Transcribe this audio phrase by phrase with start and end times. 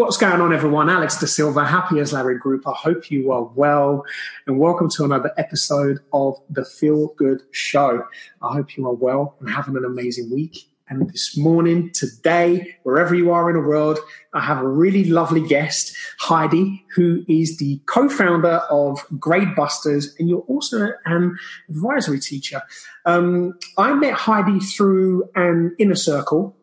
[0.00, 0.88] What's going on, everyone?
[0.88, 2.66] Alex De Silva, happy as Larry Group.
[2.66, 4.02] I hope you are well,
[4.46, 8.04] and welcome to another episode of the Feel Good Show.
[8.40, 10.70] I hope you are well and having an amazing week.
[10.88, 13.98] And this morning, today, wherever you are in the world,
[14.32, 20.30] I have a really lovely guest, Heidi, who is the co-founder of Grade Busters, and
[20.30, 21.36] you're also an
[21.68, 22.62] advisory teacher.
[23.04, 26.56] Um, I met Heidi through an inner circle.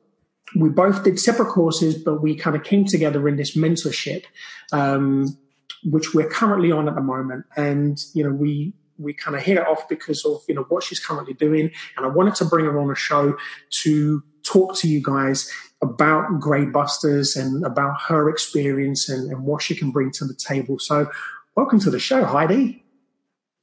[0.56, 4.24] We both did separate courses, but we kind of came together in this mentorship,
[4.72, 5.38] um,
[5.84, 7.46] which we're currently on at the moment.
[7.56, 10.84] And you know, we we kind of hit it off because of you know what
[10.84, 13.38] she's currently doing, and I wanted to bring her on a show
[13.84, 19.62] to talk to you guys about Grade Busters and about her experience and, and what
[19.62, 20.80] she can bring to the table.
[20.80, 21.10] So,
[21.56, 22.84] welcome to the show, Heidi.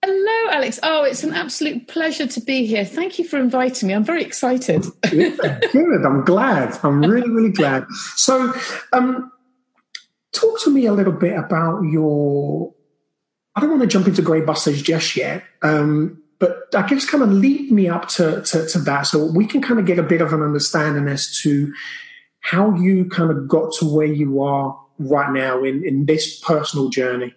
[0.06, 0.78] Hello, Alex.
[0.82, 2.84] Oh, it's an absolute pleasure to be here.
[2.84, 3.94] Thank you for inviting me.
[3.94, 4.84] I'm very excited.
[5.10, 6.04] yeah, good.
[6.04, 6.78] I'm glad.
[6.82, 7.86] I'm really, really glad.
[8.16, 8.52] So,
[8.92, 9.32] um,
[10.32, 12.74] talk to me a little bit about your
[13.56, 17.30] I don't want to jump into GradeBusters just yet, um, but I guess kind of
[17.30, 20.20] lead me up to, to, to that so we can kind of get a bit
[20.20, 21.72] of an understanding as to
[22.40, 26.90] how you kind of got to where you are right now in, in this personal
[26.90, 27.32] journey.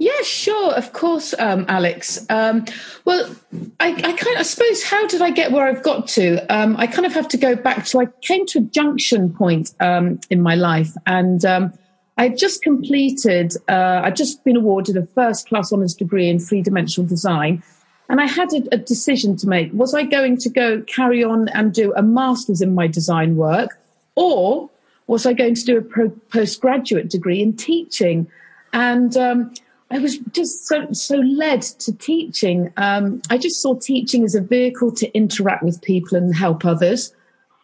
[0.00, 2.24] Yeah, sure, of course, um, Alex.
[2.30, 2.64] Um,
[3.04, 3.36] well,
[3.80, 6.38] I, I, kind of, I suppose, how did I get where I've got to?
[6.50, 9.74] Um, I kind of have to go back to I came to a junction point
[9.78, 11.74] um, in my life, and um,
[12.16, 16.38] I had just completed, uh, I'd just been awarded a first class honours degree in
[16.38, 17.62] three dimensional design.
[18.08, 19.70] And I had a, a, decision to make.
[19.74, 23.78] Was I going to go carry on and do a master's in my design work?
[24.14, 24.70] Or
[25.08, 28.28] was I going to do a pro- postgraduate degree in teaching?
[28.72, 29.52] And um,
[29.90, 32.72] I was just so, so led to teaching.
[32.76, 37.12] Um, I just saw teaching as a vehicle to interact with people and help others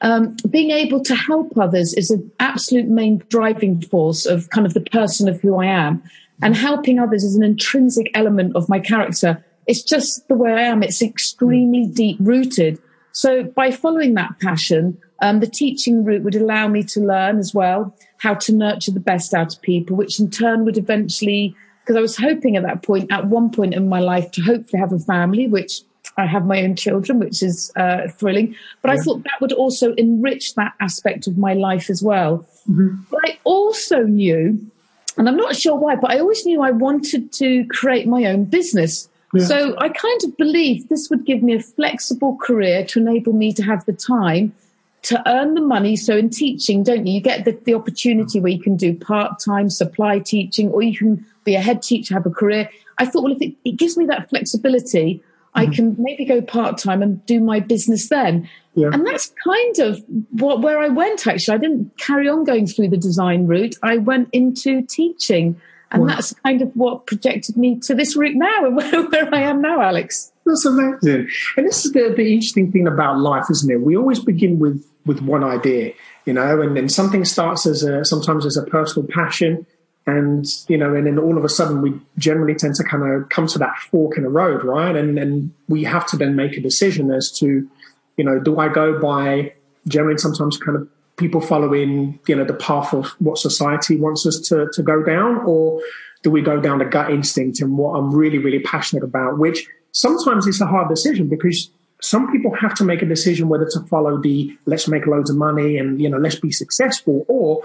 [0.03, 4.75] um, being able to help others is an absolute main driving force of kind of
[4.75, 6.03] the person of who I am.
[6.43, 9.43] And helping others is an intrinsic element of my character.
[9.67, 10.83] It's just the way I am.
[10.83, 12.79] It's extremely deep rooted.
[13.13, 17.55] So by following that passion, um, the teaching route would allow me to learn as
[17.55, 21.97] well how to nurture the best out of people, which in turn would eventually, because
[21.97, 24.93] I was hoping at that point, at one point in my life, to hopefully have
[24.93, 25.83] a family, which
[26.17, 28.57] I have my own children, which is uh, thrilling.
[28.83, 29.01] But yeah.
[29.01, 32.45] I thought that would also enrich that aspect of my life as well.
[32.69, 33.03] Mm-hmm.
[33.09, 34.69] But I also knew,
[35.17, 38.47] and I'm not sure why, but I always knew I wanted to create my own
[38.47, 39.09] business.
[39.33, 39.45] Yeah.
[39.45, 43.53] So I kind of believed this would give me a flexible career to enable me
[43.53, 44.55] to have the time
[45.03, 45.95] to earn the money.
[45.95, 47.15] So in teaching, don't you?
[47.15, 50.99] You get the, the opportunity where you can do part time supply teaching, or you
[50.99, 52.69] can be a head teacher, have a career.
[52.99, 55.23] I thought, well, if it, it gives me that flexibility,
[55.55, 55.73] I mm-hmm.
[55.73, 58.49] can maybe go part time and do my business then.
[58.75, 58.91] Yeah.
[58.93, 61.55] And that's kind of what, where I went actually.
[61.55, 63.75] I didn't carry on going through the design route.
[63.83, 65.59] I went into teaching.
[65.93, 66.09] And wow.
[66.09, 69.63] that's kind of what projected me to this route now and where, where I am
[69.63, 70.33] now, Alex.
[70.45, 71.29] That's amazing.
[71.57, 73.81] And this is the, the interesting thing about life, isn't it?
[73.81, 75.95] We always begin with, with one idea,
[76.27, 79.65] you know, and then something starts as a, sometimes as a personal passion
[80.07, 83.29] and you know, and then all of a sudden we generally tend to kind of
[83.29, 84.95] come to that fork in the road, right?
[84.95, 87.69] And then we have to then make a decision as to,
[88.17, 89.53] you know, do I go by
[89.89, 94.39] generally sometimes kind of people following, you know, the path of what society wants us
[94.49, 95.81] to to go down, or
[96.23, 99.67] do we go down the gut instinct and what I'm really, really passionate about, which
[99.93, 103.81] sometimes it's a hard decision because some people have to make a decision whether to
[103.89, 107.63] follow the let's make loads of money and you know let's be successful or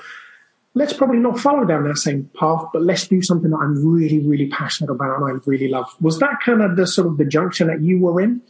[0.74, 4.20] let's probably not follow down that same path, but let's do something that I'm really,
[4.20, 5.94] really passionate about and I really love.
[6.00, 8.42] Was that kind of the sort of the junction that you were in?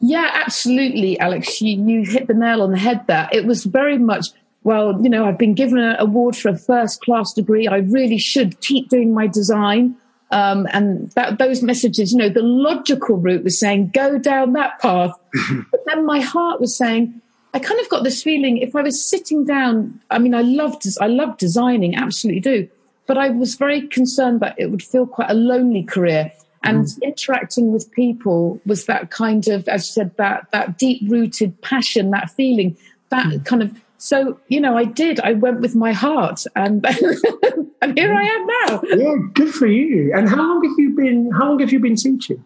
[0.00, 1.60] Yeah, absolutely, Alex.
[1.62, 3.28] You, you hit the nail on the head there.
[3.32, 4.26] It was very much,
[4.62, 7.66] well, you know, I've been given an award for a first class degree.
[7.66, 9.96] I really should keep doing my design.
[10.30, 14.78] Um, and that, those messages, you know, the logical route was saying, go down that
[14.80, 15.12] path.
[15.70, 17.22] but then my heart was saying,
[17.56, 20.86] I kind of got this feeling if I was sitting down, I mean, I loved,
[21.00, 22.68] I love designing, absolutely do.
[23.06, 26.30] But I was very concerned that it would feel quite a lonely career.
[26.64, 27.02] And mm.
[27.02, 32.10] interacting with people was that kind of, as you said, that, that deep rooted passion,
[32.10, 32.76] that feeling,
[33.08, 33.42] that mm.
[33.46, 36.84] kind of, so, you know, I did, I went with my heart and,
[37.80, 38.82] and here I am now.
[38.84, 40.12] Yeah, good for you.
[40.14, 42.44] And how long have you been, how long have you been teaching?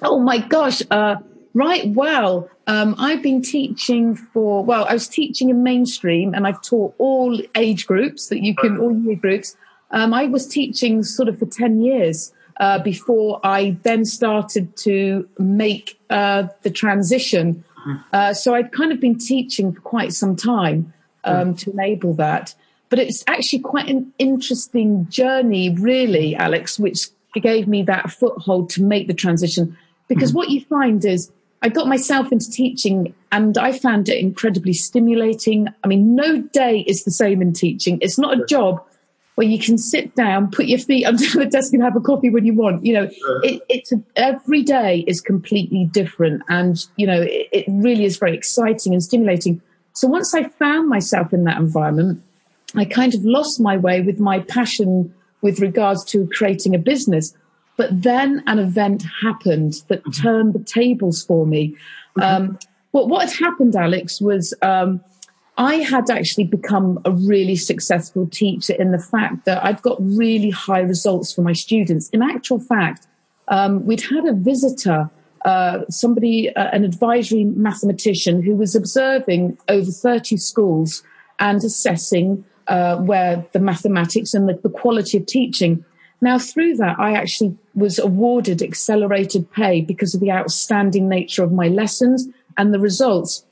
[0.00, 0.80] Oh my gosh.
[0.92, 1.16] Uh,
[1.52, 1.88] Right.
[1.88, 6.94] Well, um, I've been teaching for, well, I was teaching in mainstream and I've taught
[6.98, 9.56] all age groups that you can, all year groups.
[9.90, 15.28] Um, I was teaching sort of for 10 years uh, before I then started to
[15.38, 17.64] make uh, the transition.
[18.12, 20.92] Uh, so I'd kind of been teaching for quite some time
[21.24, 22.54] um, to enable that.
[22.90, 28.82] but it's actually quite an interesting journey, really, Alex, which gave me that foothold to
[28.82, 29.76] make the transition.
[30.08, 30.34] Because mm.
[30.34, 31.30] what you find is
[31.62, 35.68] I got myself into teaching and I found it incredibly stimulating.
[35.84, 37.98] I mean, no day is the same in teaching.
[38.00, 38.82] It's not a job
[39.34, 42.30] where you can sit down, put your feet under the desk and have a coffee
[42.30, 42.84] when you want.
[42.84, 43.10] You know,
[43.42, 46.42] it, it's a, every day is completely different.
[46.48, 49.60] And, you know, it, it really is very exciting and stimulating.
[49.92, 52.22] So once I found myself in that environment,
[52.74, 57.34] I kind of lost my way with my passion with regards to creating a business.
[57.80, 60.22] But then an event happened that mm-hmm.
[60.22, 61.74] turned the tables for me.
[62.18, 62.20] Mm-hmm.
[62.20, 62.58] Um,
[62.90, 65.00] what, what had happened, Alex, was um,
[65.56, 70.50] I had actually become a really successful teacher in the fact that I'd got really
[70.50, 72.10] high results for my students.
[72.10, 73.06] In actual fact,
[73.48, 75.08] um, we'd had a visitor,
[75.46, 81.02] uh, somebody, uh, an advisory mathematician who was observing over 30 schools
[81.38, 85.82] and assessing uh, where the mathematics and the, the quality of teaching
[86.20, 91.52] now, through that, I actually was awarded accelerated pay because of the outstanding nature of
[91.52, 92.28] my lessons
[92.58, 93.44] and the results.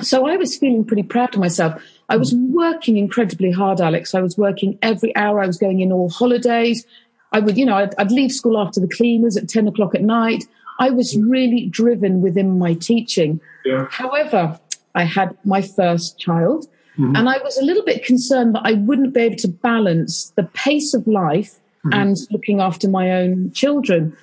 [0.00, 1.80] So I was feeling pretty proud of myself.
[2.08, 4.14] I was working incredibly hard, Alex.
[4.14, 5.40] I was working every hour.
[5.40, 6.86] I was going in all holidays.
[7.32, 10.02] I would, you know, I'd, I'd leave school after the cleaners at 10 o'clock at
[10.02, 10.44] night.
[10.80, 13.40] I was really driven within my teaching.
[13.64, 13.86] Yeah.
[13.90, 14.58] However,
[14.94, 16.66] I had my first child
[16.96, 17.14] mm-hmm.
[17.14, 20.44] and I was a little bit concerned that I wouldn't be able to balance the
[20.44, 22.00] pace of life mm-hmm.
[22.00, 24.16] and looking after my own children.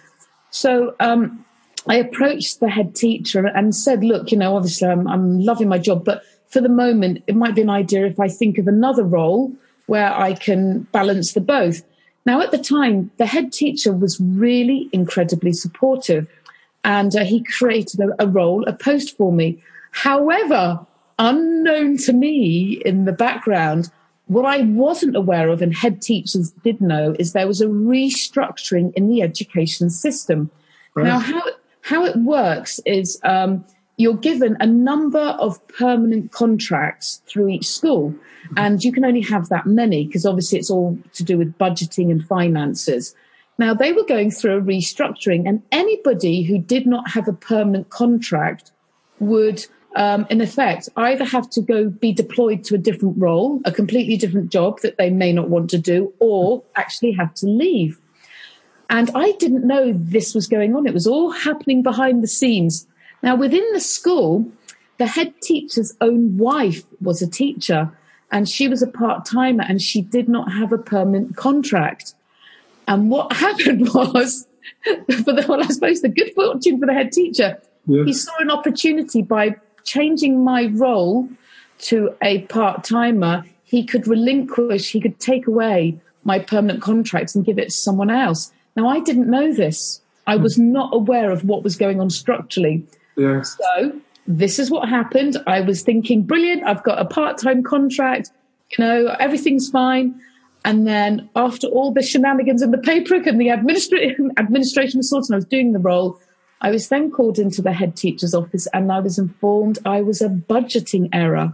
[0.51, 1.45] So um,
[1.87, 5.77] I approached the head teacher and said, look, you know, obviously I'm, I'm loving my
[5.77, 9.03] job, but for the moment, it might be an idea if I think of another
[9.03, 9.51] role
[9.87, 11.83] where I can balance the both.
[12.25, 16.27] Now, at the time, the head teacher was really incredibly supportive
[16.83, 19.61] and uh, he created a, a role, a post for me.
[19.91, 20.85] However,
[21.19, 23.91] unknown to me in the background,
[24.27, 28.93] what I wasn't aware of and head teachers did know is there was a restructuring
[28.93, 30.49] in the education system.
[30.95, 31.05] Right.
[31.05, 31.43] Now, how,
[31.81, 33.63] how it works is um,
[33.97, 38.15] you're given a number of permanent contracts through each school,
[38.57, 42.11] and you can only have that many because obviously it's all to do with budgeting
[42.11, 43.15] and finances.
[43.57, 47.89] Now, they were going through a restructuring, and anybody who did not have a permanent
[47.89, 48.71] contract
[49.19, 53.71] would um, in effect, either have to go be deployed to a different role, a
[53.71, 57.99] completely different job that they may not want to do, or actually have to leave.
[58.89, 60.85] And I didn't know this was going on.
[60.85, 62.87] It was all happening behind the scenes.
[63.23, 64.51] Now, within the school,
[64.97, 67.91] the head teacher's own wife was a teacher
[68.31, 72.13] and she was a part timer and she did not have a permanent contract.
[72.87, 74.47] And what happened was,
[74.83, 78.03] for the, well, I suppose the good fortune for the head teacher, yeah.
[78.03, 81.29] he saw an opportunity by changing my role
[81.77, 87.45] to a part timer, he could relinquish, he could take away my permanent contracts and
[87.45, 88.51] give it to someone else.
[88.75, 90.01] Now, I didn't know this.
[90.27, 90.43] I hmm.
[90.43, 92.85] was not aware of what was going on structurally.
[93.15, 93.57] Yes.
[93.59, 93.93] So,
[94.27, 95.37] this is what happened.
[95.47, 98.31] I was thinking, brilliant, I've got a part time contract,
[98.77, 100.19] you know, everything's fine.
[100.65, 105.31] And then, after all the shenanigans and the paperwork and the administra- administration was sorted,
[105.31, 106.19] I was doing the role.
[106.61, 110.21] I was then called into the head teacher's office and I was informed I was
[110.21, 111.53] a budgeting error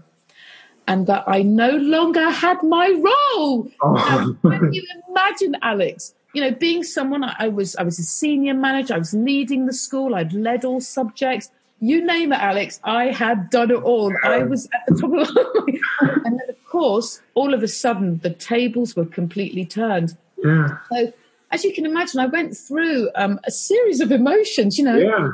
[0.88, 3.70] and that I no longer had my role.
[3.82, 4.38] Oh.
[4.42, 6.14] Can you imagine, Alex?
[6.34, 8.96] You know, being someone I was, I was a senior manager.
[8.96, 10.16] I was leading the school.
[10.16, 11.52] I'd led all subjects.
[11.80, 12.80] You name it, Alex.
[12.84, 14.14] I had done it all.
[14.24, 15.80] I was at the top of the
[16.26, 20.16] and then, of course, all of a sudden, the tables were completely turned.
[20.44, 20.78] Yeah.
[20.92, 21.14] So
[21.52, 24.78] as you can imagine, I went through um, a series of emotions.
[24.78, 25.32] You know, yeah.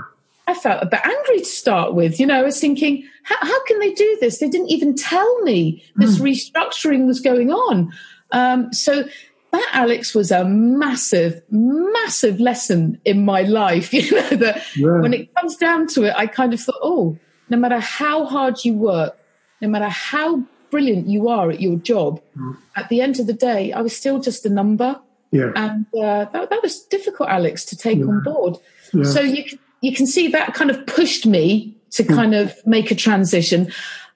[0.48, 2.20] I felt a bit angry to start with.
[2.20, 4.40] You know, I was thinking, how, how can they do this?
[4.40, 6.22] They didn't even tell me this mm.
[6.22, 7.92] restructuring was going on.
[8.32, 9.04] Um, so
[9.52, 13.94] that, Alex, was a massive, massive lesson in my life.
[13.98, 15.00] You know, that yeah.
[15.02, 17.18] when it comes down to it, I kind of thought, oh,
[17.50, 19.18] no matter how hard you work,
[19.62, 22.58] no matter how brilliant you are at your job, mm.
[22.76, 25.00] at the end of the day, I was still just a number.
[25.32, 25.52] Yeah.
[25.56, 28.06] And uh, that, that was difficult, Alex, to take yeah.
[28.06, 28.58] on board.
[28.94, 29.04] Yeah.
[29.04, 32.92] So you can, you can see that kind of pushed me to kind of make
[32.92, 33.72] a transition.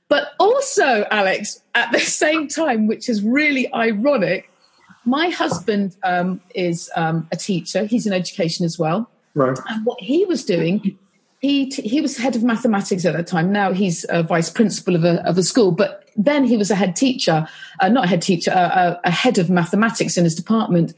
[0.08, 4.50] But also, Alex, at the same time, which is really ironic,
[5.06, 7.86] my husband um, is um, a teacher.
[7.86, 9.10] He's in education as well.
[9.34, 9.58] Right.
[9.70, 10.98] And what he was doing,
[11.41, 13.51] he t- he was head of mathematics at that time.
[13.51, 16.75] Now he's a vice principal of a of a school, but then he was a
[16.75, 17.48] head teacher,
[17.79, 20.93] uh, not a head teacher, uh, a head of mathematics in his department.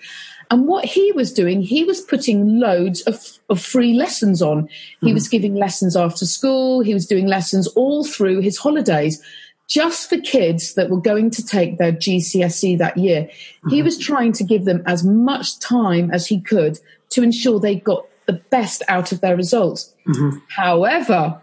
[0.51, 4.67] And what he was doing, he was putting loads of, of free lessons on.
[4.99, 5.13] He mm-hmm.
[5.13, 6.81] was giving lessons after school.
[6.81, 9.21] He was doing lessons all through his holidays.
[9.69, 13.23] just for kids that were going to take their GCSE that year.
[13.23, 13.69] Mm-hmm.
[13.69, 16.79] He was trying to give them as much time as he could
[17.11, 19.92] to ensure they got the best out of their results.
[20.07, 20.37] Mm-hmm.
[20.49, 21.41] However,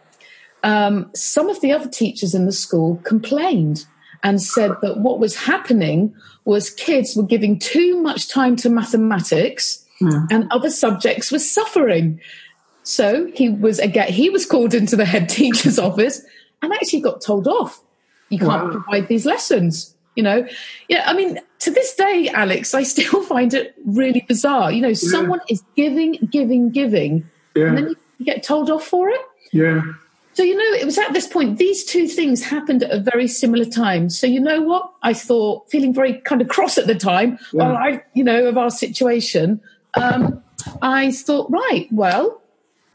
[0.63, 3.87] um, some of the other teachers in the school complained
[4.23, 6.15] and said that what was happening
[6.45, 10.27] was kids were giving too much time to mathematics mm.
[10.31, 12.21] and other subjects were suffering.
[12.83, 16.23] So he was again he was called into the head teacher's office
[16.63, 17.83] and actually got told off.
[18.29, 18.71] You can't wow.
[18.71, 19.95] provide these lessons.
[20.17, 20.47] You know,
[20.89, 21.05] yeah.
[21.07, 24.71] I mean, to this day, Alex, I still find it really bizarre.
[24.71, 24.95] You know, yeah.
[24.95, 27.67] someone is giving, giving, giving, yeah.
[27.67, 29.21] and then you get told off for it.
[29.53, 29.83] Yeah.
[30.35, 33.27] So, you know, it was at this point, these two things happened at a very
[33.27, 34.09] similar time.
[34.09, 34.91] So, you know what?
[35.03, 37.65] I thought, feeling very kind of cross at the time, yeah.
[37.65, 39.61] well, I, you know, of our situation,
[39.95, 40.43] um,
[40.83, 42.41] I thought, right, well,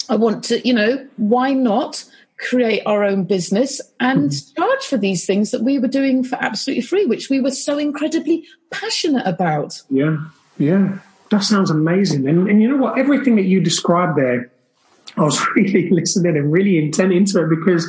[0.10, 2.06] I want to, you know, why not
[2.38, 4.62] create our own business and mm-hmm.
[4.62, 7.78] charge for these things that we were doing for absolutely free, which we were so
[7.78, 9.82] incredibly passionate about.
[9.90, 10.18] Yeah,
[10.58, 11.00] yeah.
[11.32, 12.28] That sounds amazing.
[12.28, 13.00] And, and you know what?
[13.00, 14.52] Everything that you described there,
[15.18, 17.88] I was really listening and really intent into it because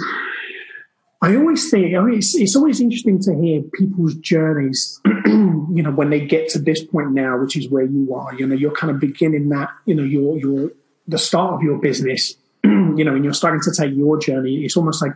[1.23, 5.01] I always think I mean, it's, it's always interesting to hear people's journeys.
[5.27, 8.35] you know, when they get to this point now, which is where you are.
[8.35, 9.71] You know, you're kind of beginning that.
[9.87, 10.71] You know, you're
[11.09, 12.35] the start of your business.
[12.65, 14.65] you know, and you're starting to take your journey.
[14.65, 15.13] It's almost like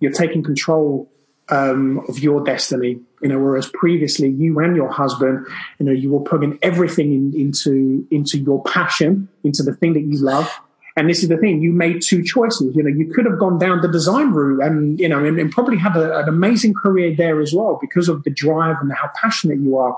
[0.00, 1.10] you're taking control
[1.50, 3.00] um, of your destiny.
[3.22, 5.46] You know, whereas previously you and your husband,
[5.78, 10.02] you know, you were putting everything in, into into your passion, into the thing that
[10.02, 10.50] you love
[10.96, 12.74] and this is the thing, you made two choices.
[12.76, 15.50] You know, you could have gone down the design route and, you know, and, and
[15.50, 19.10] probably had a, an amazing career there as well because of the drive and how
[19.20, 19.96] passionate you are.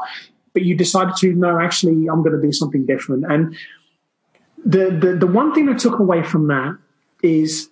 [0.55, 3.27] But you decided to, no, actually, I'm going to do something different.
[3.31, 3.57] And
[4.65, 6.79] the, the, the one thing I took away from that
[7.23, 7.69] is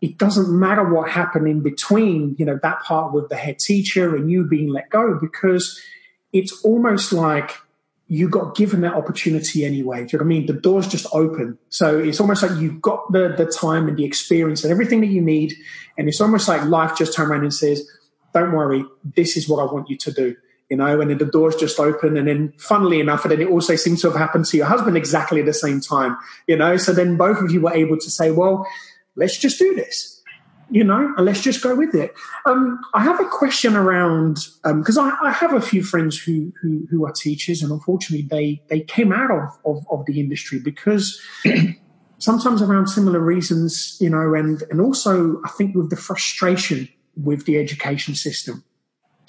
[0.00, 4.14] it doesn't matter what happened in between, you know, that part with the head teacher
[4.14, 5.80] and you being let go because
[6.32, 7.56] it's almost like
[8.08, 9.98] you got given that opportunity anyway.
[9.98, 10.46] Do you know what I mean?
[10.46, 11.58] The door's just open.
[11.68, 15.08] So it's almost like you've got the, the time and the experience and everything that
[15.08, 15.52] you need.
[15.98, 17.86] And it's almost like life just turned around and says,
[18.32, 18.82] don't worry,
[19.14, 20.34] this is what I want you to do.
[20.70, 22.16] You know, and then the door's just open.
[22.16, 24.96] And then funnily enough, and then it also seems to have happened to your husband
[24.96, 28.10] exactly at the same time, you know, so then both of you were able to
[28.10, 28.66] say, well,
[29.16, 30.17] let's just do this
[30.70, 32.14] you know, let's just go with it.
[32.44, 36.52] Um, I have a question around because um, I, I, have a few friends who,
[36.60, 40.58] who, who are teachers, and unfortunately, they they came out of of, of the industry
[40.58, 41.20] because
[42.18, 47.46] sometimes around similar reasons, you know, and and also I think with the frustration with
[47.46, 48.62] the education system.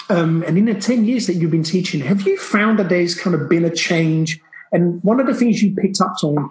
[0.10, 3.16] Um, and in the ten years that you've been teaching, have you found that there's
[3.16, 4.40] kind of been a change?
[4.72, 6.50] And one of the things you picked up on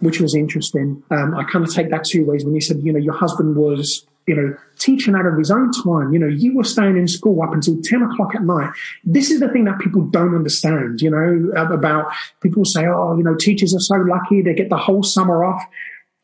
[0.00, 1.02] which was interesting.
[1.10, 3.56] Um, I kind of take that two ways when you said, you know, your husband
[3.56, 6.12] was, you know, teaching out of his own time.
[6.12, 8.70] You know, you were staying in school up until 10 o'clock at night.
[9.04, 13.24] This is the thing that people don't understand, you know, about people say, oh, you
[13.24, 15.62] know, teachers are so lucky they get the whole summer off.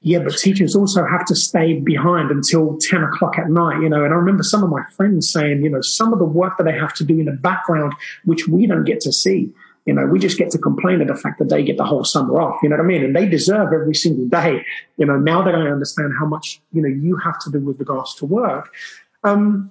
[0.07, 4.05] Yeah, but teachers also have to stay behind until 10 o'clock at night, you know.
[4.05, 6.65] And I remember some of my friends saying, you know, some of the work that
[6.65, 7.95] they have to do in the background,
[8.27, 9.55] which we don't get to see
[9.87, 12.05] you know, we just get to complain of the fact that they get the whole
[12.05, 12.63] summer off.
[12.63, 13.05] You know what I mean?
[13.05, 14.65] And they deserve every single day.
[14.97, 17.79] You know, now that I understand how much, you know, you have to do with
[17.79, 18.73] regards to work.
[19.25, 19.71] Um,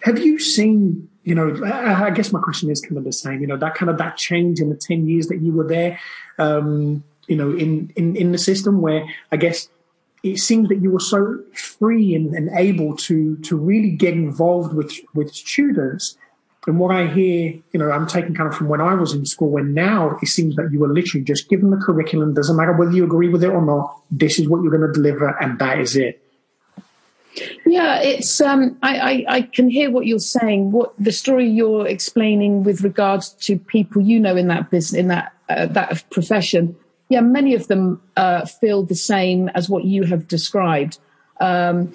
[0.00, 3.46] have you seen, you know, I guess my question is kind of the same, you
[3.46, 5.98] know, that kind of that change in the 10 years that you were there,
[6.38, 9.68] um, you know, in, in, in the system where I guess
[10.22, 14.74] it seems that you were so free and, and able to, to really get involved
[14.74, 16.16] with, with students
[16.66, 19.26] and what I hear, you know, I'm taking kind of from when I was in
[19.26, 22.72] school, when now it seems that you were literally just given the curriculum, doesn't matter
[22.72, 25.58] whether you agree with it or not, this is what you're going to deliver, and
[25.58, 26.20] that is it.
[27.66, 28.40] Yeah, it's.
[28.40, 30.70] Um, I, I, I can hear what you're saying.
[30.70, 35.08] What the story you're explaining with regards to people you know in that business, in
[35.08, 36.76] that uh, that profession.
[37.08, 40.98] Yeah, many of them uh, feel the same as what you have described.
[41.40, 41.92] Um,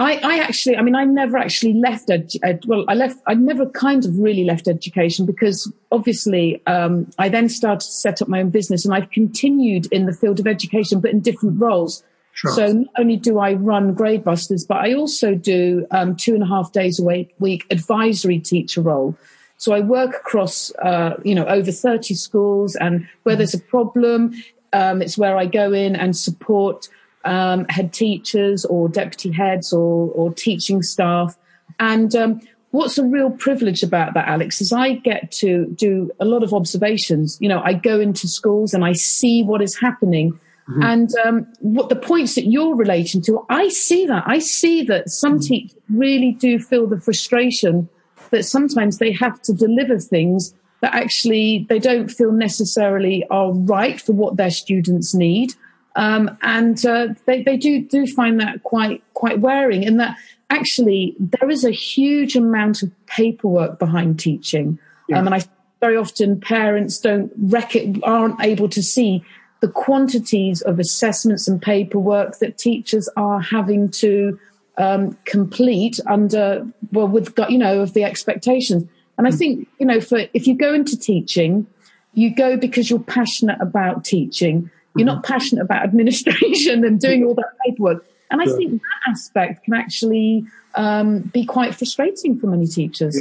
[0.00, 3.34] I, I, actually, I mean, I never actually left, ed, ed, well, I left, I
[3.34, 8.28] never kind of really left education because obviously um, I then started to set up
[8.28, 12.02] my own business and I've continued in the field of education, but in different roles.
[12.32, 12.50] Sure.
[12.52, 16.46] So not only do I run Gradebusters, but I also do um, two and a
[16.46, 19.14] half days a week, week advisory teacher role.
[19.58, 24.32] So I work across, uh, you know, over 30 schools and where there's a problem,
[24.72, 26.88] um, it's where I go in and support
[27.24, 31.36] um, head teachers or deputy heads or, or teaching staff.
[31.78, 36.24] And um, what's a real privilege about that, Alex, is I get to do a
[36.24, 37.38] lot of observations.
[37.40, 40.38] You know, I go into schools and I see what is happening
[40.70, 40.82] Mm-hmm.
[40.82, 44.22] And um, what the points that you're relating to, I see that.
[44.26, 45.40] I see that some mm-hmm.
[45.40, 47.88] teachers really do feel the frustration
[48.30, 54.00] that sometimes they have to deliver things that actually they don't feel necessarily are right
[54.00, 55.54] for what their students need.
[55.96, 60.16] Um, and uh, they, they do do find that quite quite wearing, in that
[60.48, 64.78] actually there is a huge amount of paperwork behind teaching,
[65.08, 65.18] yeah.
[65.18, 65.42] um, and I
[65.80, 69.24] very often parents don't rec- aren't able to see
[69.60, 74.38] the quantities of assessments and paperwork that teachers are having to
[74.78, 78.84] um, complete under well with you know of the expectations.
[79.18, 79.36] And I hmm.
[79.36, 81.66] think you know for if you go into teaching,
[82.14, 85.32] you go because you're passionate about teaching you're not mm-hmm.
[85.32, 88.04] passionate about administration and doing all that paperwork.
[88.30, 88.56] And I sure.
[88.56, 90.44] think that aspect can actually
[90.74, 93.20] um, be quite frustrating for many teachers.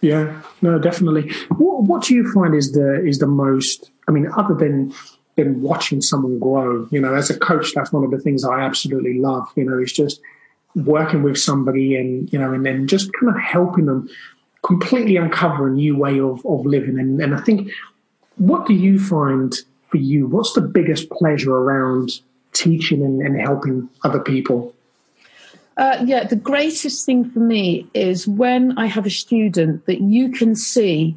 [0.00, 1.32] Yeah, no, definitely.
[1.56, 3.90] What, what do you find is the is the most?
[4.06, 4.94] I mean, other than
[5.36, 8.60] than watching someone grow, you know, as a coach, that's one of the things I
[8.60, 9.48] absolutely love.
[9.56, 10.20] You know, it's just
[10.74, 14.08] working with somebody and you know, and then just kind of helping them
[14.62, 16.98] completely uncover a new way of of living.
[16.98, 17.70] And, and I think,
[18.36, 19.54] what do you find
[19.88, 20.26] for you?
[20.26, 22.20] What's the biggest pleasure around
[22.52, 24.74] teaching and, and helping other people?
[25.76, 30.30] Uh, yeah, the greatest thing for me is when I have a student that you
[30.30, 31.16] can see.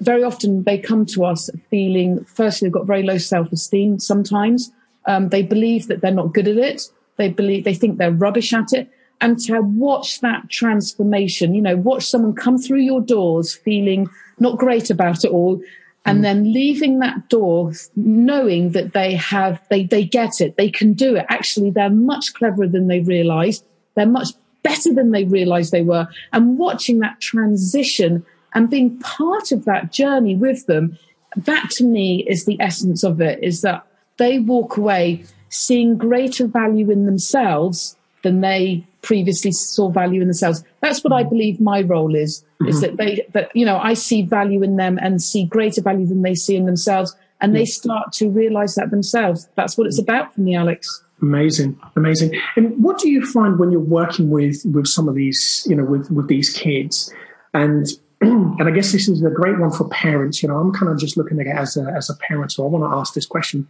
[0.00, 4.72] Very often they come to us feeling, firstly, they've got very low self esteem sometimes.
[5.06, 6.82] Um, they believe that they're not good at it.
[7.16, 8.90] They believe, they think they're rubbish at it.
[9.20, 14.08] And to watch that transformation, you know, watch someone come through your doors feeling
[14.40, 15.62] not great about it all
[16.04, 16.22] and mm.
[16.22, 21.16] then leaving that door knowing that they have they they get it they can do
[21.16, 21.26] it.
[21.28, 23.64] Actually they're much cleverer than they realized.
[23.94, 24.28] They're much
[24.62, 26.08] better than they realized they were.
[26.32, 30.98] And watching that transition and being part of that journey with them
[31.36, 33.86] that to me is the essence of it is that
[34.18, 40.64] they walk away seeing greater value in themselves than they previously saw value in themselves.
[40.80, 41.30] That's what I mm.
[41.30, 42.68] believe my role is, mm-hmm.
[42.68, 46.06] is that they, that, you know, I see value in them and see greater value
[46.06, 47.14] than they see in themselves.
[47.40, 47.68] And they mm.
[47.68, 49.48] start to realize that themselves.
[49.56, 50.04] That's what it's mm.
[50.04, 51.02] about for me, Alex.
[51.20, 52.34] Amazing, amazing.
[52.56, 55.84] And what do you find when you're working with with some of these, you know,
[55.84, 57.12] with with these kids?
[57.54, 57.86] And
[58.20, 60.42] and I guess this is a great one for parents.
[60.42, 62.64] You know, I'm kind of just looking at it as a as a parent, so
[62.64, 63.68] I want to ask this question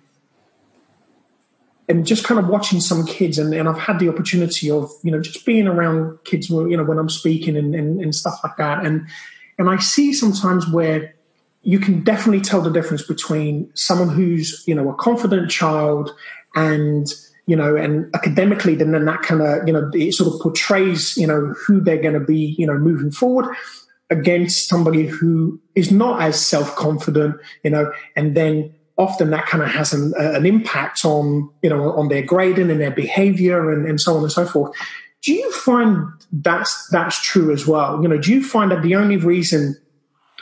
[1.89, 5.11] and just kind of watching some kids and, and I've had the opportunity of, you
[5.11, 8.57] know, just being around kids, you know, when I'm speaking and, and, and stuff like
[8.57, 8.85] that.
[8.85, 9.07] And,
[9.59, 11.15] and I see sometimes where
[11.63, 16.11] you can definitely tell the difference between someone who's, you know, a confident child
[16.55, 17.07] and,
[17.47, 21.17] you know, and academically, then, then that kind of, you know, it sort of portrays,
[21.17, 23.55] you know, who they're going to be, you know, moving forward
[24.11, 29.63] against somebody who is not as self confident, you know, and then often that kind
[29.63, 33.87] of has an, an impact on you know on their grading and their behavior and,
[33.87, 34.75] and so on and so forth
[35.23, 38.95] do you find that's that's true as well you know do you find that the
[38.95, 39.77] only reason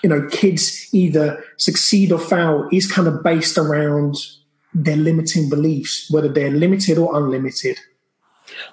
[0.03, 4.15] you know kids either succeed or fail is kind of based around
[4.75, 7.79] their limiting beliefs whether they're limited or unlimited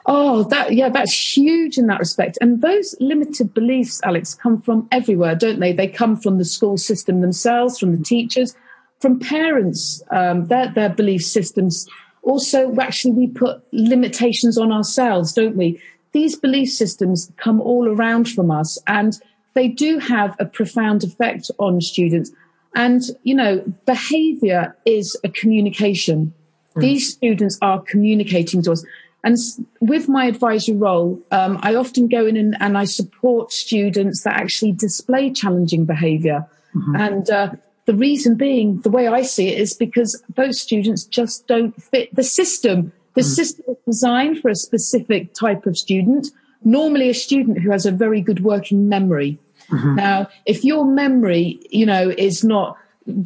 [0.07, 2.37] Oh, that yeah, that's huge in that respect.
[2.41, 5.71] And those limited beliefs, Alex, come from everywhere, don't they?
[5.71, 8.55] They come from the school system themselves, from the teachers,
[8.99, 11.87] from parents, um, their, their belief systems.
[12.23, 15.81] Also, actually, we put limitations on ourselves, don't we?
[16.13, 19.13] These belief systems come all around from us and
[19.53, 22.31] they do have a profound effect on students.
[22.75, 26.33] And, you know, behavior is a communication.
[26.75, 26.81] Mm.
[26.81, 28.85] These students are communicating to us.
[29.23, 29.35] And
[29.81, 34.35] with my advisory role, um, I often go in and, and, I support students that
[34.35, 36.45] actually display challenging behavior.
[36.75, 36.95] Mm-hmm.
[36.95, 37.51] And uh,
[37.87, 42.13] the reason being, the way I see it, is because those students just don't fit
[42.13, 42.91] the system.
[43.15, 43.35] The mm.
[43.35, 46.27] system is designed for a specific type of student,
[46.63, 49.39] normally a student who has a very good working memory.
[49.71, 49.95] Mm-hmm.
[49.95, 52.77] Now, if your memory, you know, is not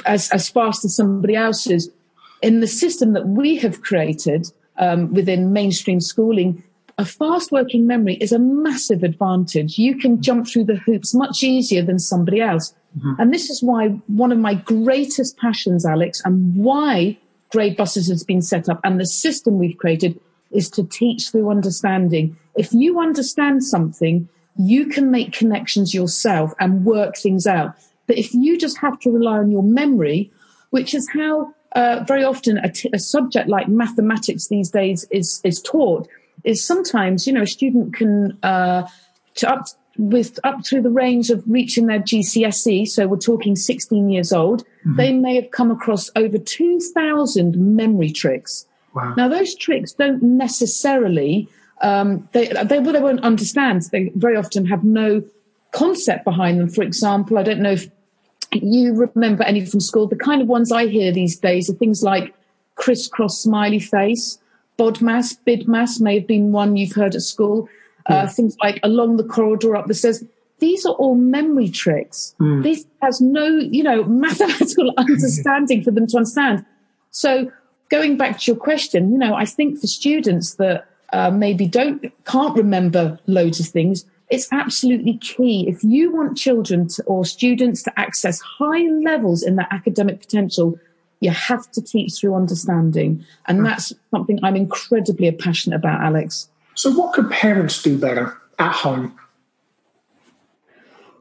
[0.05, 1.89] as, as fast as somebody else's,
[2.43, 6.63] in the system that we have created um, within mainstream schooling,
[6.99, 9.79] a fast working memory is a massive advantage.
[9.79, 12.75] You can jump through the hoops much easier than somebody else.
[12.97, 13.13] Mm-hmm.
[13.19, 17.17] And this is why one of my greatest passions, Alex, and why
[17.49, 20.19] Grade Busters has been set up and the system we've created
[20.51, 22.37] is to teach through understanding.
[22.55, 24.27] If you understand something,
[24.57, 27.75] you can make connections yourself and work things out.
[28.07, 30.31] But if you just have to rely on your memory,
[30.71, 35.39] which is how uh, very often a, t- a subject like mathematics these days is
[35.43, 36.07] is taught,
[36.43, 38.85] is sometimes you know a student can uh,
[39.35, 39.65] to up
[39.97, 44.63] with up to the range of reaching their GCSE, so we're talking 16 years old,
[44.63, 44.95] mm-hmm.
[44.95, 48.65] they may have come across over 2,000 memory tricks.
[48.93, 49.13] Wow.
[49.15, 51.47] Now, those tricks don't necessarily,
[51.81, 53.83] um, they, they, they won't understand.
[53.91, 55.23] They very often have no
[55.71, 56.69] concept behind them.
[56.69, 57.87] For example, I don't know if
[58.53, 60.07] you remember any from school.
[60.07, 62.33] The kind of ones I hear these days are things like
[62.75, 64.39] crisscross smiley face,
[64.77, 67.69] BODMAS, BIDMAS may have been one you've heard at school.
[68.11, 70.23] Uh, things like along the corridor up the stairs.
[70.59, 72.35] These are all memory tricks.
[72.39, 72.61] Mm.
[72.61, 76.65] This has no, you know, mathematical understanding for them to understand.
[77.09, 77.51] So
[77.89, 82.05] going back to your question, you know, I think for students that uh, maybe don't
[82.25, 85.67] can't remember loads of things, it's absolutely key.
[85.67, 90.79] If you want children to, or students to access high levels in their academic potential,
[91.19, 93.65] you have to teach through understanding, and hmm.
[93.65, 96.49] that's something I'm incredibly passionate about, Alex.
[96.81, 99.15] So, what could parents do better at home?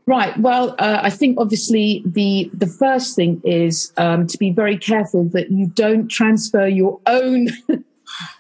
[0.07, 0.35] Right.
[0.39, 5.25] Well, uh, I think obviously the the first thing is um, to be very careful
[5.35, 7.49] that you don't transfer your own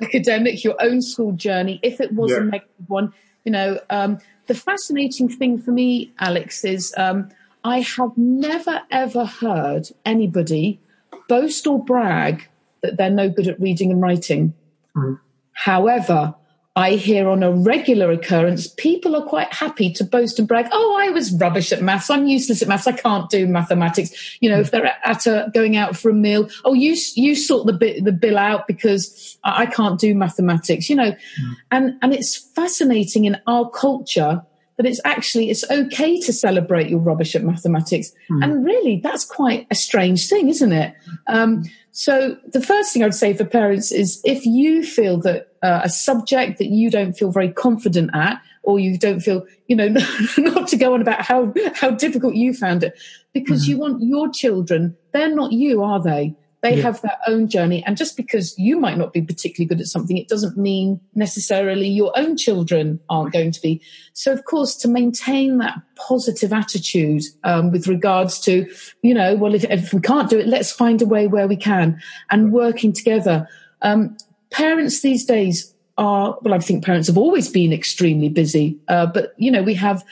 [0.02, 2.38] academic, your own school journey, if it was yeah.
[2.38, 3.12] a negative one.
[3.44, 7.28] You know, um, the fascinating thing for me, Alex, is um,
[7.64, 10.80] I have never ever heard anybody
[11.28, 12.48] boast or brag
[12.80, 14.54] that they're no good at reading and writing.
[14.96, 15.20] Mm.
[15.52, 16.34] However,
[16.80, 20.66] I hear on a regular occurrence, people are quite happy to boast and brag.
[20.72, 22.08] Oh, I was rubbish at maths.
[22.08, 22.86] I'm useless at maths.
[22.86, 24.38] I can't do mathematics.
[24.40, 24.62] You know, mm.
[24.62, 28.02] if they're at a going out for a meal, oh, you you sort the bit
[28.02, 30.88] the bill out because I can't do mathematics.
[30.88, 31.56] You know, mm.
[31.70, 34.42] and and it's fascinating in our culture
[34.78, 38.42] that it's actually it's okay to celebrate your rubbish at mathematics mm.
[38.42, 40.94] and really that's quite a strange thing isn't it
[41.26, 45.80] um, so the first thing i'd say for parents is if you feel that uh,
[45.84, 49.88] a subject that you don't feel very confident at or you don't feel you know
[50.38, 52.98] not to go on about how how difficult you found it
[53.32, 53.68] because mm.
[53.68, 56.82] you want your children they're not you are they they yeah.
[56.82, 57.82] have their own journey.
[57.84, 61.88] And just because you might not be particularly good at something, it doesn't mean necessarily
[61.88, 63.80] your own children aren't going to be.
[64.12, 68.70] So, of course, to maintain that positive attitude um, with regards to,
[69.02, 71.56] you know, well, if, if, we can't do it, let's find a way where we
[71.56, 73.48] can and working together.
[73.82, 74.16] Um,
[74.50, 79.34] parents these days are, well, I think parents have always been extremely busy, uh, but,
[79.36, 80.04] you know, we have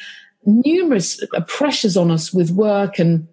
[0.45, 3.27] numerous pressures on us with work and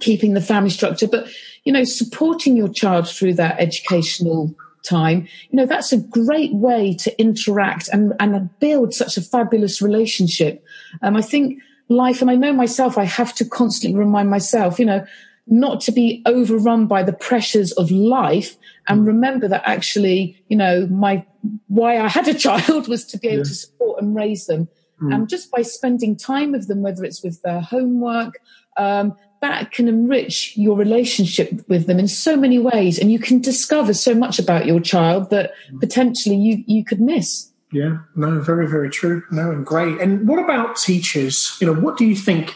[0.00, 1.08] keeping the family structure.
[1.08, 1.28] But
[1.68, 6.94] you know, supporting your child through that educational time, you know, that's a great way
[6.94, 10.64] to interact and, and build such a fabulous relationship.
[11.02, 14.86] Um, I think life, and I know myself, I have to constantly remind myself, you
[14.86, 15.04] know,
[15.50, 18.56] not to be overrun by the pressures of life
[18.88, 21.24] and remember that actually, you know, my,
[21.68, 24.68] why I had a child was to be able to support and raise them.
[25.02, 25.14] Mm.
[25.14, 28.40] And just by spending time with them, whether it's with their homework,
[28.76, 32.98] um, that can enrich your relationship with them in so many ways.
[32.98, 37.52] And you can discover so much about your child that potentially you, you could miss.
[37.70, 37.98] Yeah.
[38.16, 39.22] No very very true.
[39.30, 40.00] No and great.
[40.00, 41.56] And what about teachers?
[41.60, 42.54] You know what do you think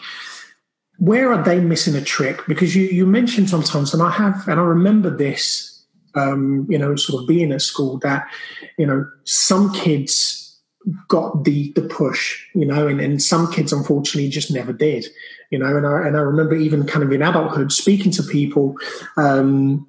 [0.97, 4.59] where are they missing a trick because you you mentioned sometimes and i have and
[4.59, 5.69] i remember this
[6.15, 8.27] um, you know sort of being at school that
[8.77, 10.43] you know some kids
[11.07, 15.05] got the the push, you know, and, and some kids unfortunately just never did,
[15.49, 15.77] you know.
[15.77, 18.75] And I and I remember even kind of in adulthood speaking to people
[19.17, 19.87] um,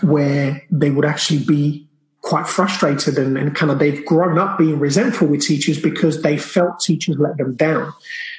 [0.00, 1.88] where they would actually be
[2.22, 6.38] quite frustrated and, and kind of they've grown up being resentful with teachers because they
[6.38, 7.92] felt teachers let them down.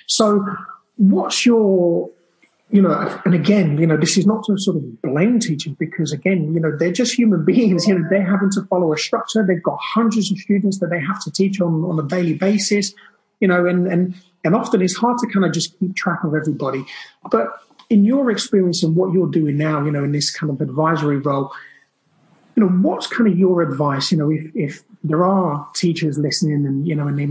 [0.08, 0.44] So,
[0.98, 2.10] what's your
[2.72, 6.12] you know, and again, you know, this is not to sort of blame teachers because
[6.12, 7.88] again, you know, they're just human beings.
[7.88, 9.46] You know, they're having to follow a structure.
[9.46, 12.94] They've got hundreds of students that they have to teach on, on a daily basis,
[13.40, 16.34] you know, and, and, and often it's hard to kind of just keep track of
[16.34, 16.86] everybody.
[17.32, 17.48] But
[17.90, 21.18] in your experience and what you're doing now, you know, in this kind of advisory
[21.18, 21.52] role,
[22.56, 24.12] you know, what's kind of your advice?
[24.12, 27.28] You know, if, if there are teachers listening and, you know, and they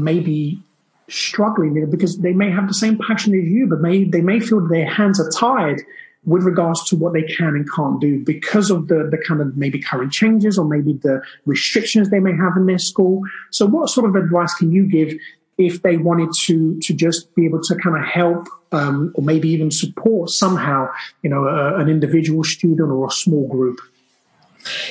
[1.07, 4.21] may be struggling because they may have the same passion as you, but may they
[4.21, 5.81] may feel their hands are tied
[6.27, 9.57] with regards to what they can and can't do because of the, the kind of
[9.59, 13.23] maybe current changes or maybe the restrictions they may have in their school.
[13.51, 15.15] So what sort of advice can you give
[15.59, 19.49] if they wanted to to just be able to kind of help um, or maybe
[19.51, 20.89] even support somehow,
[21.23, 23.81] you know, a, an individual student or a small group?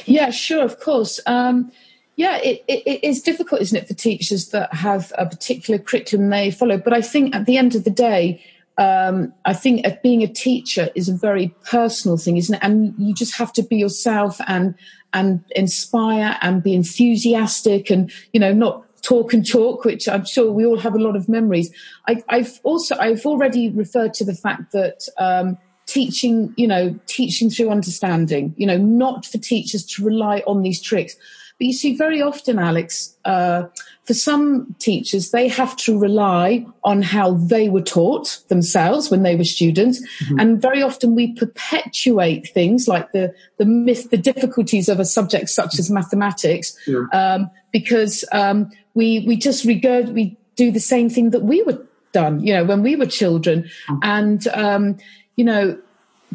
[0.05, 1.19] Yeah, sure, of course.
[1.25, 1.71] Um,
[2.15, 6.29] yeah, it, it, it is difficult, isn't it, for teachers that have a particular curriculum
[6.29, 6.77] they follow.
[6.77, 8.43] But I think at the end of the day,
[8.77, 12.63] um, I think being a teacher is a very personal thing, isn't it?
[12.63, 14.75] And you just have to be yourself and
[15.13, 20.51] and inspire and be enthusiastic and you know not talk and talk, which I'm sure
[20.51, 21.71] we all have a lot of memories.
[22.07, 25.07] I, have also I've already referred to the fact that.
[25.17, 30.61] Um, teaching, you know, teaching through understanding, you know, not for teachers to rely on
[30.61, 31.17] these tricks
[31.63, 33.63] But you see, very often, Alex, uh,
[34.03, 39.37] for some teachers, they have to rely on how they were taught themselves when they
[39.37, 40.01] were students.
[40.25, 40.39] Mm-hmm.
[40.41, 45.47] And very often we perpetuate things like the, the myth, the difficulties of a subject
[45.47, 47.05] such as mathematics, yeah.
[47.13, 51.81] um, because um, we, we just regard, we do the same thing that we were
[52.11, 53.63] done, you know, when we were children.
[53.63, 53.99] Mm-hmm.
[54.03, 54.97] And, um,
[55.37, 55.79] you know,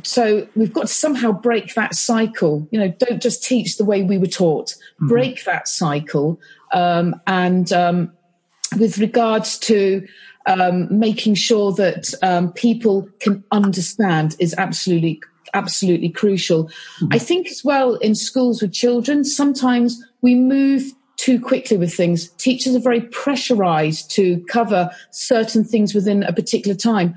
[0.04, 2.66] so we've got to somehow break that cycle.
[2.70, 4.70] You know, don't just teach the way we were taught.
[4.70, 5.08] Mm-hmm.
[5.08, 6.40] Break that cycle.
[6.72, 8.12] Um, and um,
[8.78, 10.06] with regards to
[10.46, 15.20] um, making sure that um, people can understand is absolutely
[15.54, 16.64] absolutely crucial.
[16.64, 17.08] Mm-hmm.
[17.12, 22.28] I think as well in schools with children, sometimes we move too quickly with things.
[22.32, 27.16] Teachers are very pressurized to cover certain things within a particular time.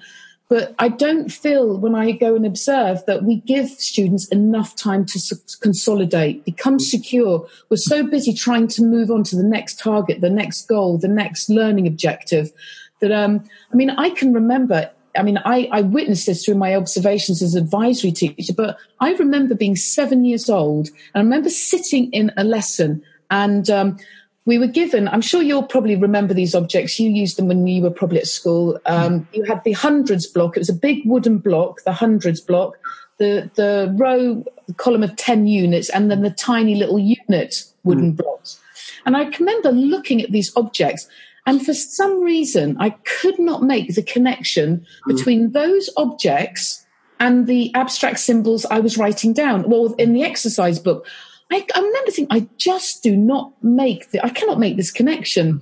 [0.51, 5.05] But I don't feel when I go and observe that we give students enough time
[5.05, 7.47] to su- consolidate, become secure.
[7.69, 11.07] We're so busy trying to move on to the next target, the next goal, the
[11.07, 12.51] next learning objective
[12.99, 16.73] that, um, I mean, I can remember I mean, I, I, witnessed this through my
[16.73, 22.09] observations as advisory teacher, but I remember being seven years old and I remember sitting
[22.11, 23.97] in a lesson and um,
[24.45, 26.99] we were given, I'm sure you'll probably remember these objects.
[26.99, 28.79] You used them when you were probably at school.
[28.85, 30.57] Um, you had the hundreds block.
[30.57, 32.77] It was a big wooden block, the hundreds block,
[33.19, 34.43] the, the row
[34.77, 38.17] column of 10 units, and then the tiny little unit wooden mm.
[38.17, 38.59] blocks.
[39.05, 41.07] And I can remember looking at these objects,
[41.45, 45.15] and for some reason, I could not make the connection mm.
[45.15, 46.85] between those objects
[47.19, 49.69] and the abstract symbols I was writing down.
[49.69, 51.05] Well, in the exercise book,
[51.51, 55.61] I, I remember thinking, I just do not make the, I cannot make this connection.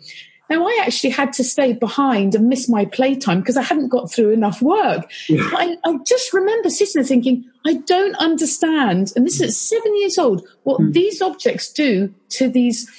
[0.49, 4.11] Now, I actually had to stay behind and miss my playtime because I hadn't got
[4.11, 5.09] through enough work.
[5.27, 5.41] Yeah.
[5.53, 10.17] I, I, just remember sitting there thinking, I don't understand, and this is seven years
[10.17, 10.93] old, what mm.
[10.93, 12.89] these objects do to these.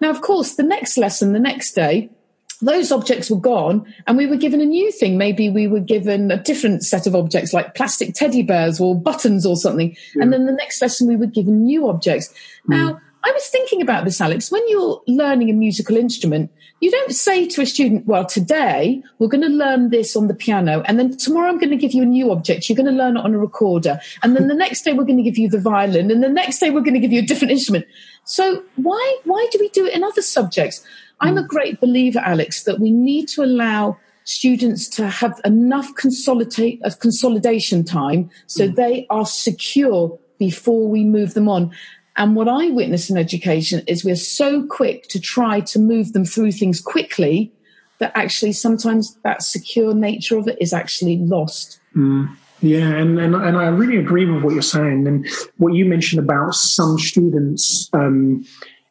[0.00, 2.10] Now, of course, the next lesson, the next day,
[2.60, 5.16] those objects were gone and we were given a new thing.
[5.16, 9.46] Maybe we were given a different set of objects like plastic teddy bears or buttons
[9.46, 9.96] or something.
[10.14, 10.22] Yeah.
[10.22, 12.28] And then the next lesson we were given new objects.
[12.68, 12.70] Mm.
[12.70, 14.50] Now, I was thinking about this, Alex.
[14.50, 19.28] When you're learning a musical instrument, you don't say to a student, well, today we're
[19.28, 22.02] going to learn this on the piano, and then tomorrow I'm going to give you
[22.02, 22.68] a new object.
[22.68, 24.00] You're going to learn it on a recorder.
[24.22, 26.60] And then the next day we're going to give you the violin, and the next
[26.60, 27.86] day we're going to give you a different instrument.
[28.24, 30.84] So why, why do we do it in other subjects?
[31.20, 36.80] I'm a great believer, Alex, that we need to allow students to have enough consolidate,
[36.84, 38.74] uh, consolidation time so mm.
[38.76, 41.72] they are secure before we move them on.
[42.16, 46.24] And what I witness in education is we're so quick to try to move them
[46.24, 47.52] through things quickly
[48.00, 51.80] that actually sometimes that secure nature of it is actually lost.
[51.96, 52.36] Mm.
[52.60, 55.28] Yeah, and, and and I really agree with what you're saying, and
[55.58, 58.44] what you mentioned about some students um,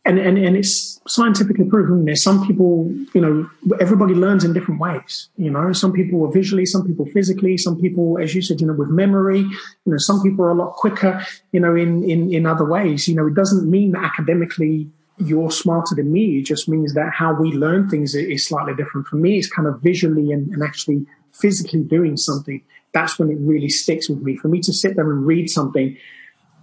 [0.08, 4.80] and, and, and it's scientifically proven there's some people, you know, everybody learns in different
[4.80, 5.30] ways.
[5.38, 8.68] You know, some people are visually, some people physically, some people, as you said, you
[8.68, 12.34] know, with memory, you know, some people are a lot quicker, you know, in, in,
[12.34, 13.08] in other ways.
[13.08, 16.40] You know, it doesn't mean that academically you're smarter than me.
[16.40, 19.08] It just means that how we learn things is slightly different.
[19.08, 22.62] For me, it's kind of visually and, and actually physically doing something.
[22.94, 24.38] That's when it really sticks with me.
[24.38, 25.98] For me to sit there and read something,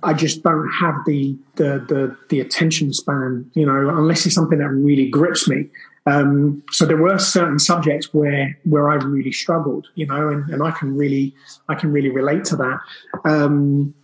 [0.04, 4.58] I just don't have the, the the the, attention span, you know, unless it's something
[4.58, 5.68] that really grips me.
[6.06, 10.62] Um, so there were certain subjects where where I really struggled, you know, and, and
[10.62, 11.34] I can really
[11.68, 12.78] I can really relate to that.
[13.24, 13.94] Um,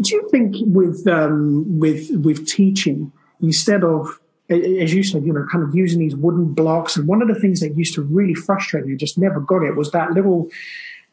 [0.00, 4.18] do you think with um, with with teaching instead of
[4.50, 7.38] as you said, you know, kind of using these wooden blocks, and one of the
[7.38, 10.48] things that used to really frustrate me, I just never got it, was that little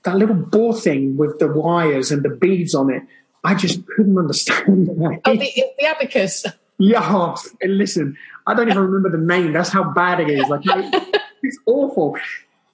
[0.04, 3.04] that little ball thing with the wires and the beads on it
[3.46, 5.22] I just couldn't understand that.
[5.26, 6.46] Oh, the, the abacus.
[6.78, 9.54] Yeah, and listen, I don't even remember the name.
[9.54, 10.48] That's how bad it is.
[10.50, 10.62] Like,
[11.44, 12.18] it's awful.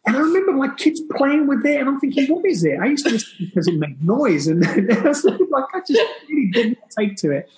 [0.05, 2.79] And I remember my kids playing with it, and I'm thinking, what is it?
[2.79, 4.61] I used to just because it made noise, and
[5.03, 7.49] was like I just really didn't take to it.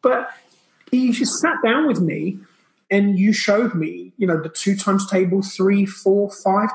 [0.00, 0.30] But
[0.90, 2.38] you just sat down with me,
[2.90, 6.70] and you showed me, you know, the two times table, three, four, five,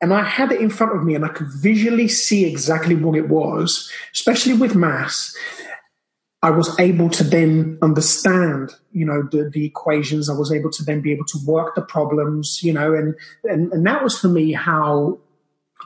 [0.00, 3.16] and I had it in front of me and I could visually see exactly what
[3.16, 5.36] it was, especially with maths.
[6.42, 10.30] I was able to then understand, you know, the, the equations.
[10.30, 13.70] I was able to then be able to work the problems, you know, and, and,
[13.72, 15.18] and that was for me how,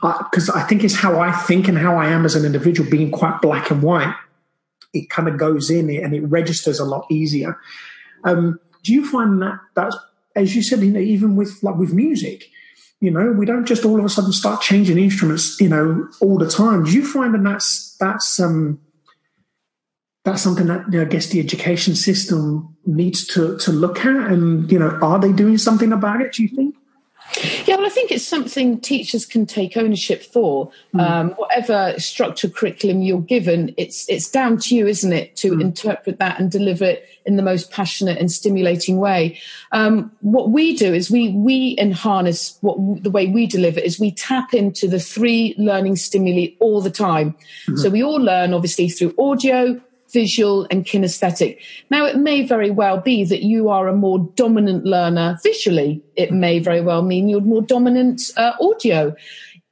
[0.01, 2.89] because I, I think it's how I think and how I am as an individual,
[2.89, 4.15] being quite black and white.
[4.93, 7.59] It kind of goes in and it registers a lot easier.
[8.23, 9.97] Um, do you find that that's,
[10.37, 12.45] as you said, you know, even with like with music,
[13.01, 16.37] you know, we don't just all of a sudden start changing instruments, you know, all
[16.37, 16.83] the time.
[16.83, 18.79] Do you find that that's that's um
[20.23, 24.79] that's something that I guess the education system needs to to look at, and you
[24.79, 26.33] know, are they doing something about it?
[26.33, 26.75] Do you think?
[27.65, 30.71] Yeah, well, I think it's something teachers can take ownership for.
[30.93, 30.99] Mm.
[30.99, 35.61] Um, whatever structure curriculum you're given, it's it's down to you, isn't it, to mm.
[35.61, 39.39] interpret that and deliver it in the most passionate and stimulating way.
[39.71, 44.11] Um, what we do is we we enhance what the way we deliver is we
[44.11, 47.31] tap into the three learning stimuli all the time.
[47.31, 47.77] Mm-hmm.
[47.77, 49.81] So we all learn obviously through audio,
[50.15, 51.59] visual and kinesthetic.
[51.91, 56.01] Now, it may very well be that you are a more dominant learner visually.
[56.15, 59.13] It may very well mean you're more dominant uh, audio.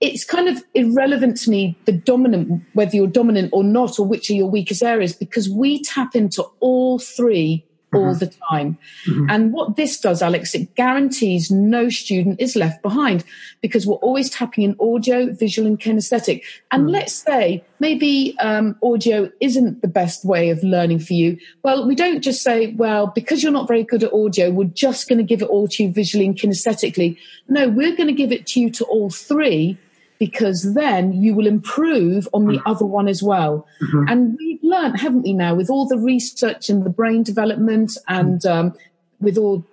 [0.01, 4.29] It's kind of irrelevant to me the dominant, whether you're dominant or not, or which
[4.29, 8.07] are your weakest areas, because we tap into all three mm-hmm.
[8.07, 8.77] all the time.
[9.07, 9.29] Mm-hmm.
[9.29, 13.23] And what this does, Alex, it guarantees no student is left behind
[13.61, 16.43] because we're always tapping in audio, visual, and kinesthetic.
[16.71, 16.93] And mm-hmm.
[16.93, 21.37] let's say maybe um, audio isn't the best way of learning for you.
[21.63, 25.07] Well, we don't just say, well, because you're not very good at audio, we're just
[25.07, 27.17] going to give it all to you visually and kinesthetically.
[27.47, 29.77] No, we're going to give it to you to all three
[30.23, 32.69] because then you will improve on the mm-hmm.
[32.69, 33.67] other one as well.
[33.81, 34.07] Mm-hmm.
[34.07, 38.39] And we've learned, haven't we, now, with all the research and the brain development and
[38.39, 38.67] mm-hmm.
[38.67, 38.77] um,
[39.19, 39.65] with all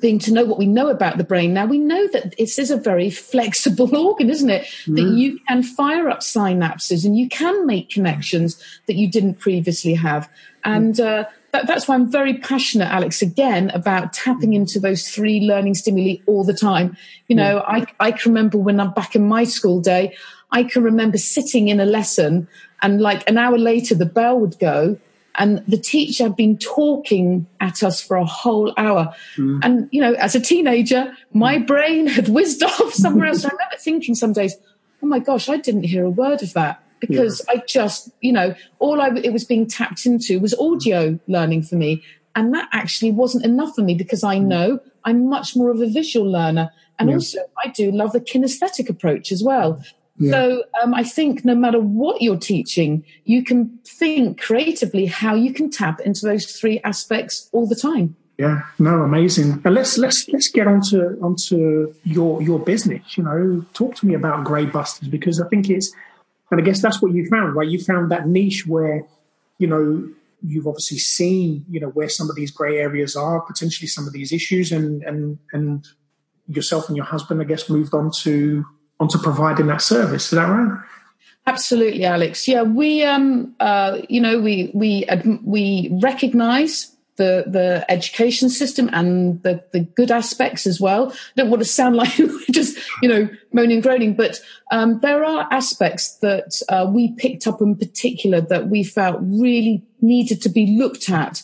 [0.00, 2.70] being to know what we know about the brain now we know that this is
[2.70, 4.96] a very flexible organ isn't it mm.
[4.96, 9.94] that you can fire up synapses and you can make connections that you didn't previously
[9.94, 10.28] have
[10.62, 15.40] and uh, that, that's why I'm very passionate, Alex, again, about tapping into those three
[15.40, 16.96] learning stimuli all the time.
[17.28, 20.16] You know, I, I can remember when I'm back in my school day,
[20.50, 22.48] I can remember sitting in a lesson
[22.80, 24.98] and like an hour later, the bell would go
[25.36, 29.14] and the teacher had been talking at us for a whole hour.
[29.36, 29.60] Mm.
[29.62, 31.66] And, you know, as a teenager, my mm.
[31.66, 33.44] brain had whizzed off somewhere else.
[33.44, 34.56] I remember thinking some days,
[35.02, 37.54] oh my gosh, I didn't hear a word of that because yeah.
[37.54, 41.74] I just, you know, all I it was being tapped into was audio learning for
[41.74, 42.02] me,
[42.34, 44.44] and that actually wasn't enough for me because I mm.
[44.44, 47.16] know I'm much more of a visual learner, and yeah.
[47.16, 49.82] also I do love the kinesthetic approach as well.
[50.16, 50.30] Yeah.
[50.30, 55.52] So um, I think no matter what you're teaching, you can think creatively how you
[55.52, 58.14] can tap into those three aspects all the time.
[58.38, 59.60] Yeah, no, amazing.
[59.64, 63.16] And let's let's let's get onto onto your your business.
[63.16, 65.92] You know, talk to me about GradeBusters because I think it's
[66.52, 67.68] and I guess that's what you found, right?
[67.68, 69.06] You found that niche where,
[69.58, 70.08] you know,
[70.44, 74.12] you've obviously seen, you know, where some of these grey areas are, potentially some of
[74.12, 75.86] these issues, and and and
[76.46, 78.64] yourself and your husband, I guess, moved on to
[79.00, 80.24] onto providing that service.
[80.24, 80.78] Is that right?
[81.46, 82.46] Absolutely, Alex.
[82.46, 85.06] Yeah, we um uh you know we we
[85.42, 91.12] we recognise the the education system and the the good aspects as well.
[91.12, 92.12] I don't want to sound like
[92.50, 97.46] just you know moaning and groaning, but um, there are aspects that uh, we picked
[97.46, 101.42] up in particular that we felt really needed to be looked at.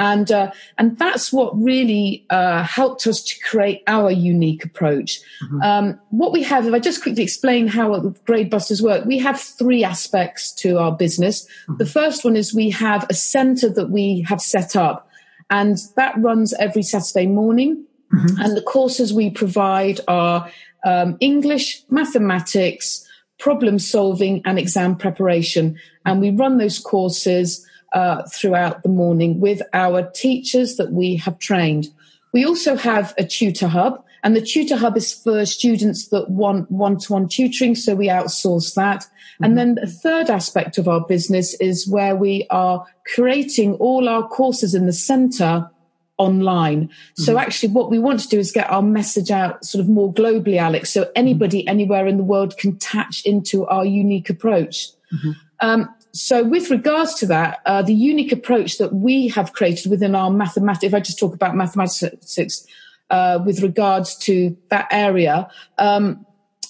[0.00, 5.20] And uh, and that's what really uh, helped us to create our unique approach.
[5.42, 5.62] Mm-hmm.
[5.62, 9.82] Um, what we have, if I just quickly explain how GradeBusters work, we have three
[9.82, 11.44] aspects to our business.
[11.44, 11.78] Mm-hmm.
[11.78, 15.07] The first one is we have a centre that we have set up
[15.50, 17.84] and that runs every Saturday morning.
[18.14, 18.40] Mm-hmm.
[18.40, 20.50] And the courses we provide are
[20.84, 23.06] um, English, mathematics,
[23.38, 25.78] problem solving, and exam preparation.
[26.04, 31.38] And we run those courses uh, throughout the morning with our teachers that we have
[31.38, 31.88] trained.
[32.32, 36.70] We also have a tutor hub, and the tutor hub is for students that want
[36.70, 39.00] one to one tutoring, so we outsource that.
[39.00, 39.44] Mm-hmm.
[39.44, 44.26] And then the third aspect of our business is where we are creating all our
[44.26, 45.70] courses in the center
[46.18, 46.88] online.
[46.88, 47.22] Mm-hmm.
[47.22, 50.12] So actually what we want to do is get our message out sort of more
[50.12, 51.68] globally, Alex, so anybody mm-hmm.
[51.68, 54.88] anywhere in the world can touch into our unique approach.
[55.12, 55.30] Mm-hmm.
[55.60, 60.14] Um, so with regards to that, uh, the unique approach that we have created within
[60.14, 62.66] our mathematics, if I just talk about mathematics,
[63.10, 66.24] uh, with regards to that area, um,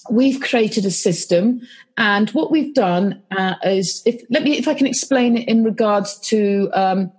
[0.09, 1.61] we've created a system
[1.97, 5.63] and what we've done uh, is if let me if i can explain it in
[5.63, 7.11] regards to um,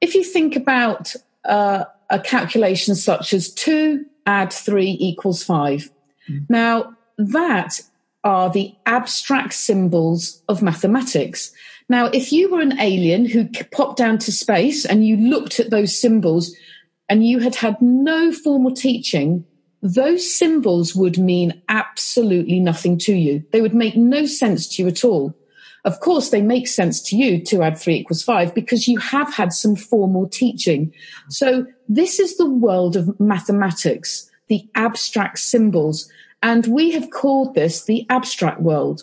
[0.00, 1.14] if you think about
[1.46, 5.90] uh, a calculation such as 2 add 3 equals 5
[6.28, 6.46] mm.
[6.48, 7.80] now that
[8.22, 11.52] are the abstract symbols of mathematics
[11.88, 15.70] now if you were an alien who popped down to space and you looked at
[15.70, 16.54] those symbols
[17.08, 19.44] and you had had no formal teaching
[19.84, 23.44] those symbols would mean absolutely nothing to you.
[23.52, 25.36] They would make no sense to you at all.
[25.84, 29.32] Of course, they make sense to you, two add three equals five, because you have
[29.34, 30.90] had some formal teaching.
[31.28, 36.10] So this is the world of mathematics, the abstract symbols.
[36.42, 39.02] And we have called this the abstract world.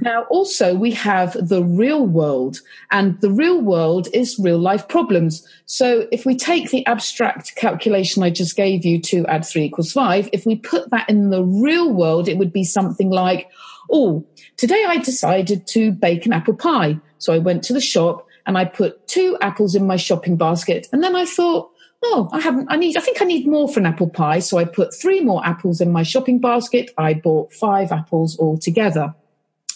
[0.00, 2.60] Now, also, we have the real world,
[2.90, 5.46] and the real world is real life problems.
[5.66, 9.92] So, if we take the abstract calculation I just gave you, two add three equals
[9.92, 13.48] five, if we put that in the real world, it would be something like,
[13.90, 14.24] oh,
[14.56, 16.98] today I decided to bake an apple pie.
[17.18, 20.86] So, I went to the shop and I put two apples in my shopping basket,
[20.92, 21.70] and then I thought,
[22.04, 24.40] oh, I haven't, I need, I think I need more for an apple pie.
[24.40, 26.90] So I put three more apples in my shopping basket.
[26.98, 29.14] I bought five apples altogether.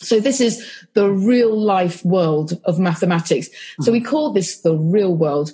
[0.00, 3.48] So this is the real life world of mathematics.
[3.80, 5.52] So we call this the real world.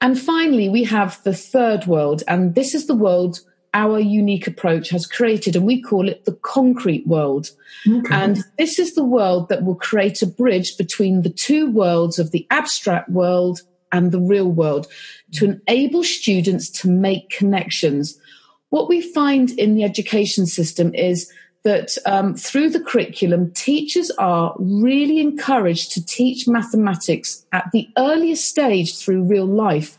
[0.00, 2.22] And finally, we have the third world.
[2.28, 3.40] And this is the world
[3.74, 5.56] our unique approach has created.
[5.56, 7.50] And we call it the concrete world.
[7.88, 8.14] Okay.
[8.14, 12.30] And this is the world that will create a bridge between the two worlds of
[12.30, 14.86] the abstract world and the real world
[15.32, 18.18] to enable students to make connections.
[18.68, 21.32] What we find in the education system is
[21.64, 28.48] that um, through the curriculum, teachers are really encouraged to teach mathematics at the earliest
[28.48, 29.98] stage through real life.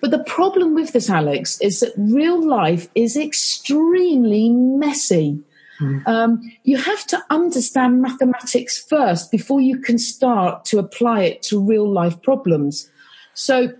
[0.00, 5.42] But the problem with this, Alex, is that real life is extremely messy.
[5.80, 6.06] Mm.
[6.06, 11.60] Um, you have to understand mathematics first before you can start to apply it to
[11.60, 12.90] real life problems.
[13.34, 13.72] So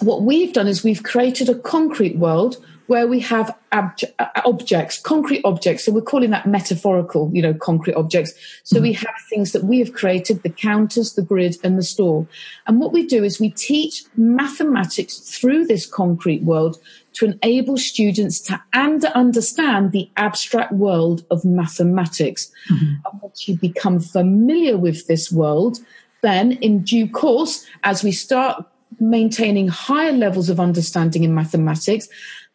[0.00, 4.98] what we've done is we've created a concrete world where we have abj- uh, objects,
[4.98, 5.84] concrete objects.
[5.84, 8.32] So we're calling that metaphorical, you know, concrete objects.
[8.64, 8.82] So mm-hmm.
[8.82, 12.26] we have things that we have created, the counters, the grid and the store.
[12.66, 16.78] And what we do is we teach mathematics through this concrete world
[17.14, 22.50] to enable students to and understand the abstract world of mathematics.
[22.70, 22.94] Mm-hmm.
[23.04, 25.78] And once you become familiar with this world,
[26.22, 28.64] then in due course, as we start
[28.98, 32.08] maintaining higher levels of understanding in mathematics.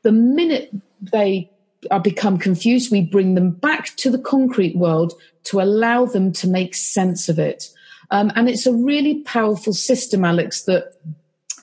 [0.03, 1.49] The minute they
[1.91, 5.13] are become confused, we bring them back to the concrete world
[5.45, 7.69] to allow them to make sense of it.
[8.11, 10.93] Um, and it's a really powerful system, Alex, that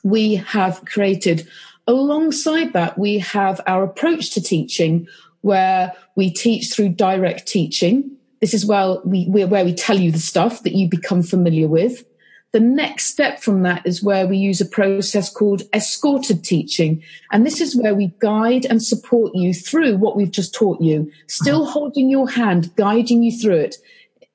[0.02, 1.46] we have created.
[1.86, 5.06] Alongside that, we have our approach to teaching
[5.42, 8.10] where we teach through direct teaching.
[8.40, 12.04] This is where we, where we tell you the stuff that you become familiar with.
[12.52, 17.02] The next step from that is where we use a process called escorted teaching.
[17.30, 21.12] And this is where we guide and support you through what we've just taught you,
[21.28, 21.72] still uh-huh.
[21.72, 23.76] holding your hand, guiding you through it.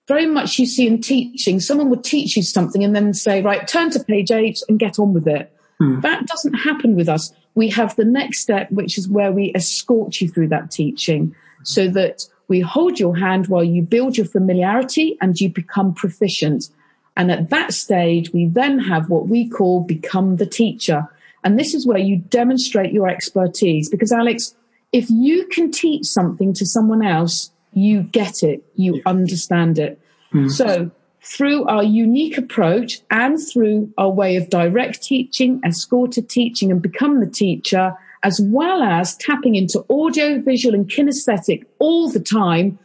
[0.07, 3.68] Very much you see in teaching, someone would teach you something and then say, right,
[3.68, 5.51] turn to page eight and get on with it.
[5.80, 5.99] Hmm.
[5.99, 7.34] That doesn't happen with us.
[7.55, 11.88] We have the next step, which is where we escort you through that teaching so
[11.89, 16.70] that we hold your hand while you build your familiarity and you become proficient.
[17.18, 21.07] And at that stage, we then have what we call become the teacher.
[21.43, 24.55] And this is where you demonstrate your expertise because Alex,
[24.91, 29.99] if you can teach something to someone else, you get it, you understand it.
[30.34, 30.51] Mm.
[30.51, 30.91] So
[31.22, 37.20] through our unique approach and through our way of direct teaching, escorted teaching and become
[37.20, 37.93] the teacher,
[38.24, 42.80] as well as tapping into audio, visual and kinesthetic all the time,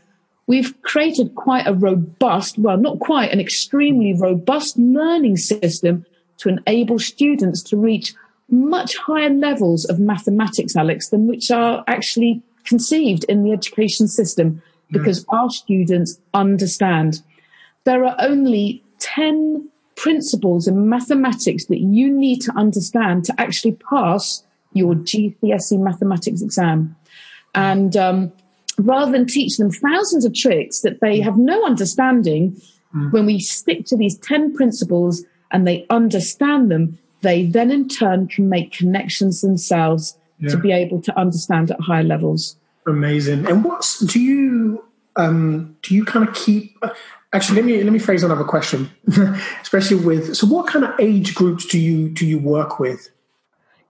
[0.51, 6.05] we've created quite a robust, well, not quite, an extremely robust learning system
[6.38, 8.14] to enable students to reach
[8.48, 14.61] much higher levels of mathematics, Alex, than which are actually conceived in the education system
[14.90, 15.38] because yeah.
[15.38, 17.22] our students understand.
[17.84, 24.42] There are only 10 principles in mathematics that you need to understand to actually pass
[24.72, 26.96] your GCSE mathematics exam.
[27.55, 28.32] And um,
[28.87, 32.61] rather than teach them thousands of tricks that they have no understanding,
[32.95, 33.12] mm.
[33.12, 38.28] when we stick to these 10 principles and they understand them, they then in turn
[38.28, 40.51] can make connections themselves yeah.
[40.51, 42.57] to be able to understand at higher levels.
[42.87, 43.47] Amazing.
[43.47, 44.85] And what's do you
[45.16, 46.83] um, do you kind of keep
[47.33, 48.91] actually let me let me phrase another question
[49.62, 53.11] especially with so what kind of age groups do you do you work with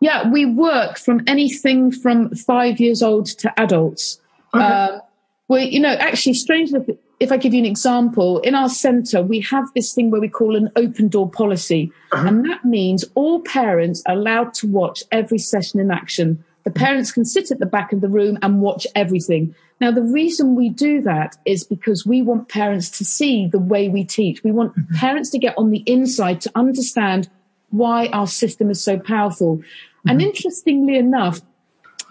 [0.00, 4.19] yeah we work from anything from five years old to adults
[4.54, 4.64] Okay.
[4.64, 5.00] Um,
[5.48, 9.40] well, you know, actually, strangely, if I give you an example, in our centre, we
[9.40, 11.92] have this thing where we call an open door policy.
[12.12, 12.28] Uh-huh.
[12.28, 16.44] And that means all parents are allowed to watch every session in action.
[16.64, 19.54] The parents can sit at the back of the room and watch everything.
[19.80, 23.88] Now, the reason we do that is because we want parents to see the way
[23.88, 24.44] we teach.
[24.44, 24.94] We want mm-hmm.
[24.94, 27.28] parents to get on the inside to understand
[27.70, 29.56] why our system is so powerful.
[29.56, 30.10] Mm-hmm.
[30.10, 31.40] And interestingly enough,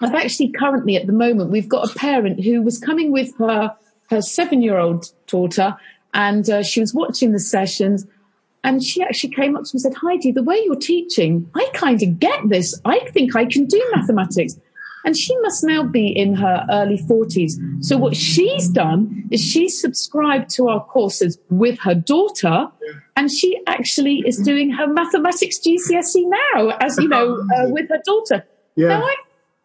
[0.01, 3.75] I've actually currently at the moment, we've got a parent who was coming with her,
[4.09, 5.77] her seven year old daughter
[6.13, 8.05] and uh, she was watching the sessions
[8.63, 11.69] and she actually came up to me and said, Heidi, the way you're teaching, I
[11.73, 12.79] kind of get this.
[12.83, 14.57] I think I can do mathematics.
[15.05, 17.83] and she must now be in her early 40s.
[17.83, 22.67] So what she's done is she's subscribed to our courses with her daughter,
[23.15, 28.01] and she actually is doing her mathematics GCSE now, as you know, uh, with her
[28.05, 28.45] daughter.
[28.75, 28.89] Yeah.
[28.89, 29.15] Now, I,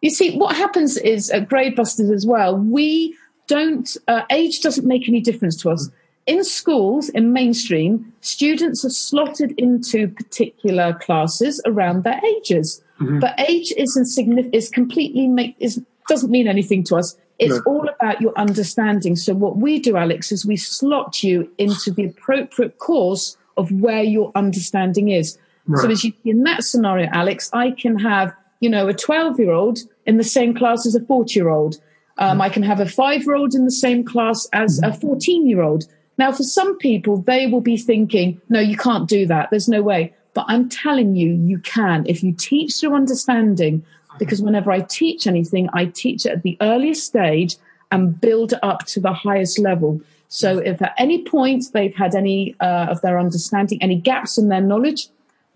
[0.05, 5.09] you see, what happens is at GradeBusters as well, we don't, uh, age doesn't make
[5.09, 5.90] any difference to us.
[6.26, 12.82] In schools, in mainstream, students are slotted into particular classes around their ages.
[13.00, 13.18] Mm-hmm.
[13.18, 17.16] But age isn't significant, is completely make, is, doesn't mean anything to us.
[17.38, 17.62] It's No.
[17.66, 19.16] all about your understanding.
[19.16, 24.02] So what we do, Alex, is we slot you into the appropriate course of where
[24.02, 25.36] your understanding is.
[25.76, 28.34] So as you in that scenario, Alex, I can have,
[28.65, 31.79] you know, a 12 year old in the same class as a 40 year old.
[32.17, 35.47] Um, I can have a five year old in the same class as a 14
[35.47, 35.85] year old.
[36.17, 39.51] Now, for some people, they will be thinking, no, you can't do that.
[39.51, 40.15] There's no way.
[40.33, 42.07] But I'm telling you, you can.
[42.07, 43.85] If you teach through understanding,
[44.19, 47.57] because whenever I teach anything, I teach it at the earliest stage
[47.93, 50.01] and build up to the highest level.
[50.29, 54.49] So if at any point they've had any uh, of their understanding, any gaps in
[54.49, 55.09] their knowledge,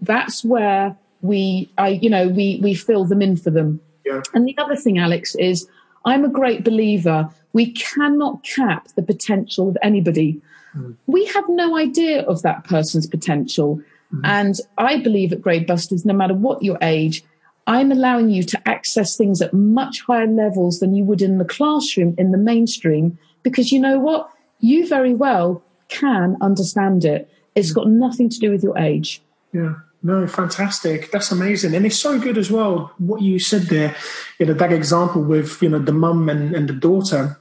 [0.02, 3.80] that's where we, I, you know, we, we fill them in for them.
[4.04, 4.22] Yeah.
[4.34, 5.68] And the other thing, Alex, is
[6.04, 7.28] I'm a great believer.
[7.52, 10.40] We cannot cap the potential of anybody.
[10.76, 10.96] Mm.
[11.06, 13.82] We have no idea of that person's potential.
[14.14, 14.20] Mm.
[14.24, 17.24] And I believe at GradeBusters, no matter what your age,
[17.66, 21.44] I'm allowing you to access things at much higher levels than you would in the
[21.44, 24.30] classroom, in the mainstream, because you know what?
[24.60, 27.30] You very well can understand it.
[27.54, 27.74] It's mm.
[27.74, 29.20] got nothing to do with your age.
[29.52, 29.74] Yeah.
[30.02, 31.10] No, fantastic.
[31.10, 31.74] That's amazing.
[31.74, 33.96] And it's so good as well, what you said there,
[34.38, 37.38] you know, that example with, you know, the mum and, and the daughter.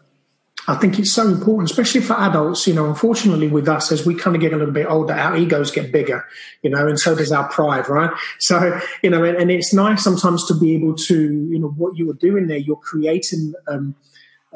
[0.70, 2.68] I think it's so important, especially for adults.
[2.68, 5.38] You know, unfortunately, with us, as we kind of get a little bit older, our
[5.38, 6.26] egos get bigger,
[6.62, 8.12] you know, and so does our pride, right?
[8.40, 11.96] So, you know, and, and it's nice sometimes to be able to, you know, what
[11.96, 13.96] you are doing there, you're creating um,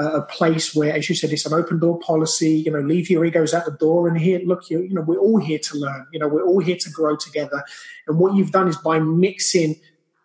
[0.02, 2.52] a place where, as you said, it's an open door policy.
[2.52, 5.20] You know, leave your egos at the door, and here, look, you you know, we're
[5.20, 6.08] all here to learn.
[6.12, 7.64] You know, we're all here to grow together.
[8.08, 9.76] And what you've done is by mixing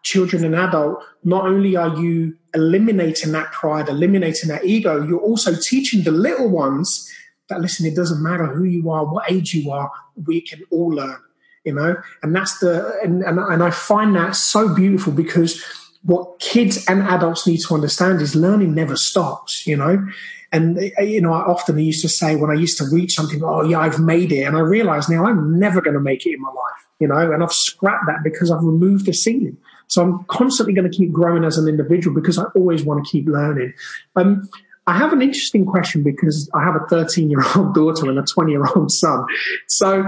[0.02, 5.54] children and adult, not only are you eliminating that pride, eliminating that ego, you're also
[5.54, 7.12] teaching the little ones
[7.48, 9.90] that listen, it doesn't matter who you are, what age you are,
[10.24, 11.18] we can all learn.
[11.64, 15.60] You know, and that's the and and, and I find that so beautiful because
[16.06, 19.66] what kids and adults need to understand is learning never stops.
[19.66, 20.06] You know,
[20.52, 23.62] and you know, I often used to say when I used to reach something, oh
[23.62, 26.40] yeah, I've made it, and I realize now I'm never going to make it in
[26.40, 26.86] my life.
[26.98, 29.58] You know, and I've scrapped that because I've removed the ceiling.
[29.88, 33.10] So I'm constantly going to keep growing as an individual because I always want to
[33.10, 33.74] keep learning.
[34.16, 34.48] Um,
[34.86, 38.22] I have an interesting question because I have a 13 year old daughter and a
[38.22, 39.26] 20 year old son.
[39.66, 40.06] So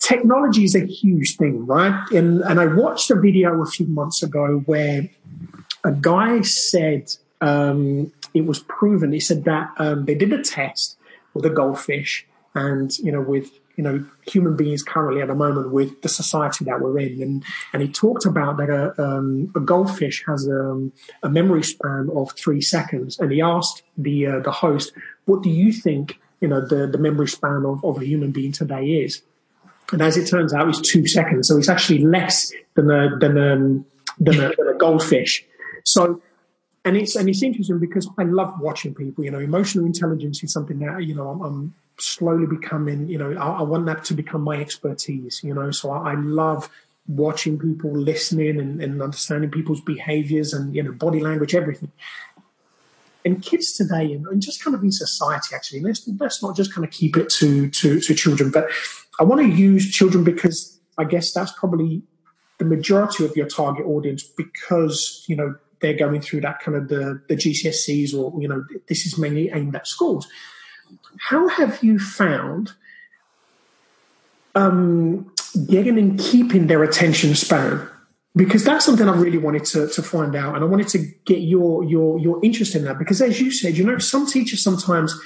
[0.00, 2.08] technology is a huge thing, right?
[2.12, 5.08] And, and I watched a video a few months ago where
[5.84, 9.12] a guy said um, it was proven.
[9.12, 10.96] He said that um, they did a test
[11.34, 15.70] with a goldfish, and you know, with you know human beings currently at the moment
[15.70, 19.60] with the society that we're in, and and he talked about that a, um, a
[19.60, 20.90] goldfish has a,
[21.22, 24.92] a memory span of three seconds, and he asked the uh, the host,
[25.26, 28.52] "What do you think?" You know the, the memory span of, of a human being
[28.52, 29.22] today is,
[29.92, 31.48] and as it turns out, it's two seconds.
[31.48, 33.56] So it's actually less than a than a,
[34.18, 35.44] than a, than a goldfish.
[35.84, 36.20] So,
[36.84, 39.24] and it's and it's interesting because I love watching people.
[39.24, 43.08] You know, emotional intelligence is something that you know I'm, I'm slowly becoming.
[43.08, 45.42] You know, I, I want that to become my expertise.
[45.44, 46.68] You know, so I, I love
[47.08, 51.92] watching people, listening, and, and understanding people's behaviors and you know body language, everything.
[53.24, 56.72] And kids today, and, and just kind of in society, actually, let's let's not just
[56.72, 58.68] kind of keep it to to to children, but
[59.18, 62.02] I want to use children because I guess that's probably
[62.58, 66.88] the majority of your target audience because you know they're going through that kind of
[66.88, 70.26] the, the GCSEs or you know this is mainly aimed at schools.
[71.18, 72.72] How have you found
[74.54, 75.30] um,
[75.68, 77.86] getting and keeping their attention span?
[78.34, 81.40] Because that's something I really wanted to, to find out, and I wanted to get
[81.40, 82.98] your your your interest in that.
[82.98, 85.18] Because as you said, you know, some teachers sometimes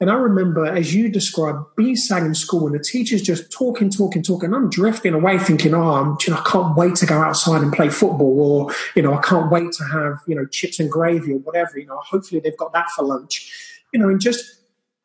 [0.00, 3.90] and I remember, as you described, being sat in school and the teacher's just talking,
[3.90, 4.46] talking, talking.
[4.46, 7.62] And I'm drifting away thinking, oh, I'm, you know, I can't wait to go outside
[7.62, 10.90] and play football or, you know, I can't wait to have, you know, chips and
[10.90, 11.78] gravy or whatever.
[11.78, 14.44] You know, hopefully they've got that for lunch, you know, and just,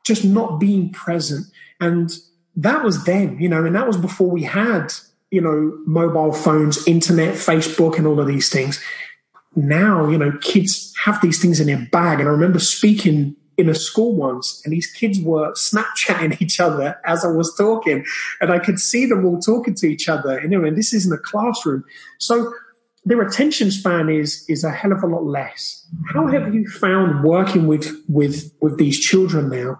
[0.04, 1.46] just not being present.
[1.80, 2.12] And
[2.56, 4.92] that was then, you know, and that was before we had,
[5.30, 8.84] you know, mobile phones, internet, Facebook, and all of these things.
[9.56, 12.20] Now, you know, kids have these things in their bag.
[12.20, 16.98] And I remember speaking in a school once, and these kids were Snapchatting each other
[17.06, 18.06] as I was talking,
[18.42, 20.42] and I could see them all talking to each other.
[20.42, 21.84] You know, and this is in a classroom.
[22.18, 22.54] So,
[23.06, 25.86] their attention span is is a hell of a lot less.
[26.14, 29.78] How have you found working with with with these children now?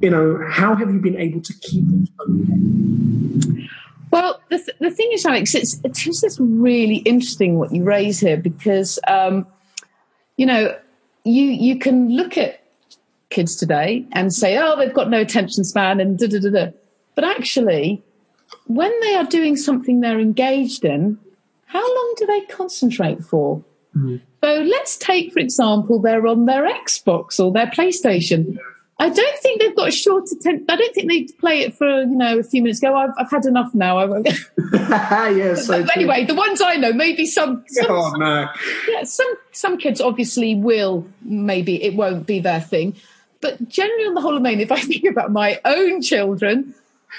[0.00, 3.68] You know, how have you been able to keep them?
[4.10, 8.20] Well, the, th- the thing is, Alex, it's, it's just really interesting what you raise
[8.20, 9.44] here because, um,
[10.36, 10.76] you know,
[11.24, 12.63] you you can look at
[13.34, 16.70] kids today and say, oh, they've got no attention span and da da da da.
[17.14, 18.02] But actually,
[18.66, 21.18] when they are doing something they're engaged in,
[21.66, 23.62] how long do they concentrate for?
[23.96, 24.20] Mm.
[24.42, 28.58] So let's take, for example, they're on their Xbox or their PlayStation.
[28.98, 30.66] I don't think they've got a short attention.
[30.68, 32.78] I don't think they play it for you know a few minutes.
[32.78, 33.98] Go, I've, I've had enough now.
[33.98, 34.28] I won't.
[34.72, 35.66] yes.
[35.66, 37.64] So anyway, the ones I know, maybe some.
[37.68, 38.48] some oh no.
[38.88, 41.06] Yeah, some some kids obviously will.
[41.22, 42.94] Maybe it won't be their thing,
[43.44, 46.74] but generally, on the whole of main, if I think about my own children,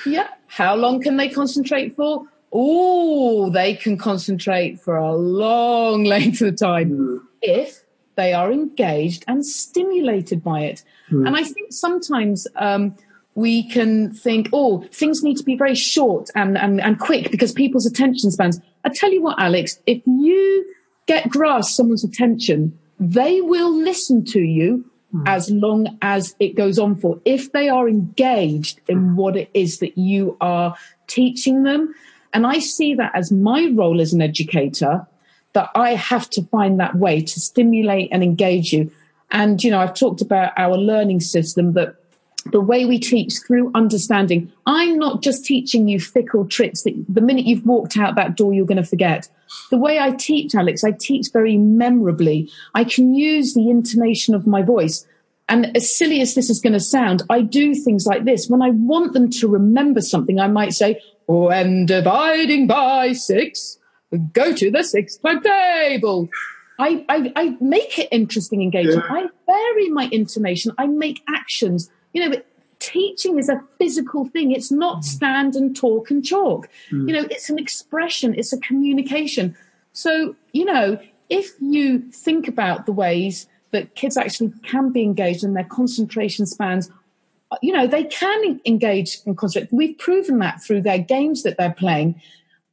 [0.07, 2.25] yeah, how long can they concentrate for?
[2.51, 7.19] Oh, they can concentrate for a long length of time mm.
[7.43, 7.83] if
[8.15, 10.83] they are engaged and stimulated by it.
[11.11, 11.27] Mm.
[11.27, 12.95] And I think sometimes um,
[13.35, 17.51] we can think, oh, things need to be very short and, and, and quick because
[17.51, 18.59] people's attention spans.
[18.83, 20.73] I tell you what, Alex, if you
[21.05, 24.89] get grasp someone's attention, they will listen to you.
[25.15, 25.23] Hmm.
[25.27, 27.19] as long as it goes on for.
[27.23, 29.15] If they are engaged in hmm.
[29.15, 30.75] what it is that you are
[31.07, 31.93] teaching them.
[32.33, 35.07] And I see that as my role as an educator,
[35.53, 38.91] that I have to find that way to stimulate and engage you.
[39.31, 41.95] And, you know, I've talked about our learning system that
[42.51, 44.51] the way we teach through understanding.
[44.65, 48.53] I'm not just teaching you fickle tricks that the minute you've walked out that door,
[48.53, 49.27] you're going to forget.
[49.71, 52.49] The way I teach, Alex, I teach very memorably.
[52.75, 55.07] I can use the intonation of my voice.
[55.47, 58.47] And as silly as this is going to sound, I do things like this.
[58.47, 63.79] When I want them to remember something, I might say, oh, when dividing by six,
[64.33, 66.29] go to the six table.
[66.77, 68.99] I, I, I make it interesting, engaging.
[68.99, 69.07] Yeah.
[69.09, 70.73] I vary my intonation.
[70.77, 71.89] I make actions.
[72.15, 72.35] You know,
[72.79, 74.51] teaching is a physical thing.
[74.51, 75.03] It's not mm.
[75.03, 76.69] stand and talk and chalk.
[76.91, 77.07] Mm.
[77.07, 78.33] You know, it's an expression.
[78.35, 79.55] It's a communication.
[79.93, 80.97] So, you know,
[81.29, 86.45] if you think about the ways that kids actually can be engaged and their concentration
[86.45, 86.89] spans,
[87.61, 89.71] you know, they can engage and concentrate.
[89.71, 92.21] We've proven that through their games that they're playing.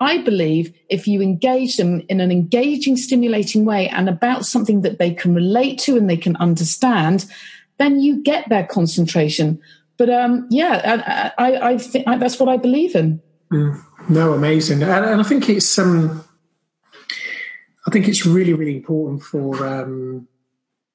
[0.01, 4.99] I believe if you engage them in an engaging, stimulating way and about something that
[4.99, 7.27] they can relate to and they can understand,
[7.83, 9.61] then you get their concentration.
[9.99, 13.21] But um, yeah, I, I, I think that's what I believe in.
[13.53, 16.25] Mm, no, amazing, and, and, I think it's um,
[17.87, 20.27] I think it's really, really important for um,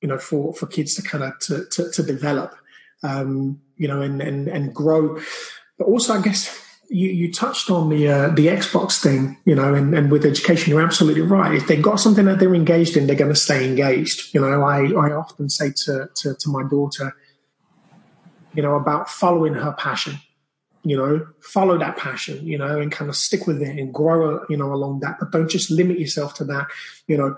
[0.01, 2.55] you know for for kids to kind of to, to, to develop,
[3.03, 5.19] um, you know, and and and grow.
[5.77, 9.73] But also, I guess you, you touched on the uh, the Xbox thing, you know,
[9.73, 11.53] and, and with education, you're absolutely right.
[11.53, 14.33] If they've got something that they're engaged in, they're going to stay engaged.
[14.33, 17.15] You know, I, I often say to, to, to my daughter,
[18.53, 20.15] you know, about following her passion.
[20.83, 24.45] You know, follow that passion, you know, and kind of stick with it and grow,
[24.47, 25.19] you know, along that.
[25.19, 26.67] But don't just limit yourself to that.
[27.07, 27.37] You know,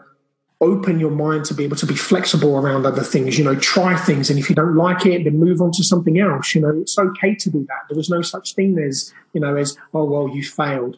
[0.61, 3.95] open your mind to be able to be flexible around other things you know try
[3.95, 4.29] things.
[4.29, 6.69] And if you don't like it then move on to something else you know.
[6.81, 7.89] It's okay to do that.
[7.89, 10.97] There is no such thing as you know as oh well you failed.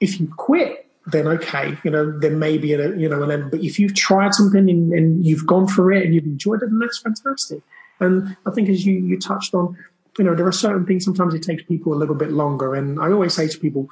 [0.00, 3.50] If you quit then okay you know there may be a you know an end.
[3.50, 6.70] But if you've tried something and, and you've gone for it and you've enjoyed it
[6.70, 7.60] then that's fantastic.
[8.00, 9.76] And i think as you you touched on
[10.18, 12.74] you know there are certain things sometimes it takes people a little bit longer.
[12.74, 13.88] And i always say to people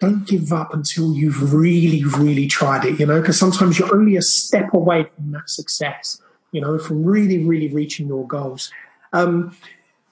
[0.00, 4.16] don't give up until you've really, really tried it, you know, because sometimes you're only
[4.16, 6.20] a step away from that success,
[6.52, 8.72] you know, from really, really reaching your goals.
[9.12, 9.54] Um,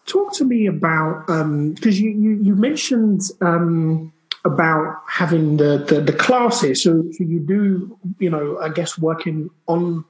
[0.07, 4.13] talk to me about, because um, you, you, you, mentioned um,
[4.45, 6.83] about having the, the, the, classes.
[6.83, 10.05] So, so you do, you know, I guess working on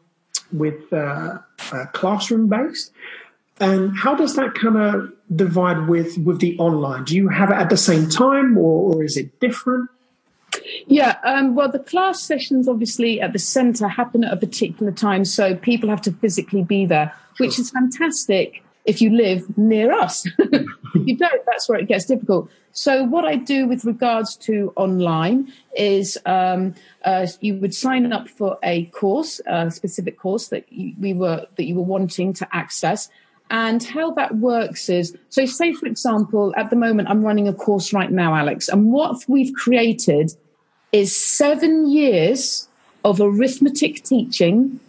[0.53, 1.39] with uh,
[1.73, 2.91] uh, classroom based.
[3.61, 7.05] And how does that kind of divide with with the online?
[7.05, 9.91] Do you have it at the same time, or, or is it different?
[10.87, 15.25] Yeah, um, well, the class sessions obviously at the centre happen at a particular time,
[15.25, 20.27] so people have to physically be there, which is fantastic if you live near us.
[20.39, 22.51] if you don't, that's where it gets difficult.
[22.73, 26.75] So, what I do with regards to online is um,
[27.05, 31.47] uh, you would sign up for a course, a specific course that you, we were
[31.57, 33.11] that you were wanting to access
[33.51, 37.55] and how that works is so, say, for example, at the moment, I'm running a
[37.55, 40.33] course right now, Alex, and what we've created
[40.93, 42.69] is seven years
[43.05, 44.81] of arithmetic teaching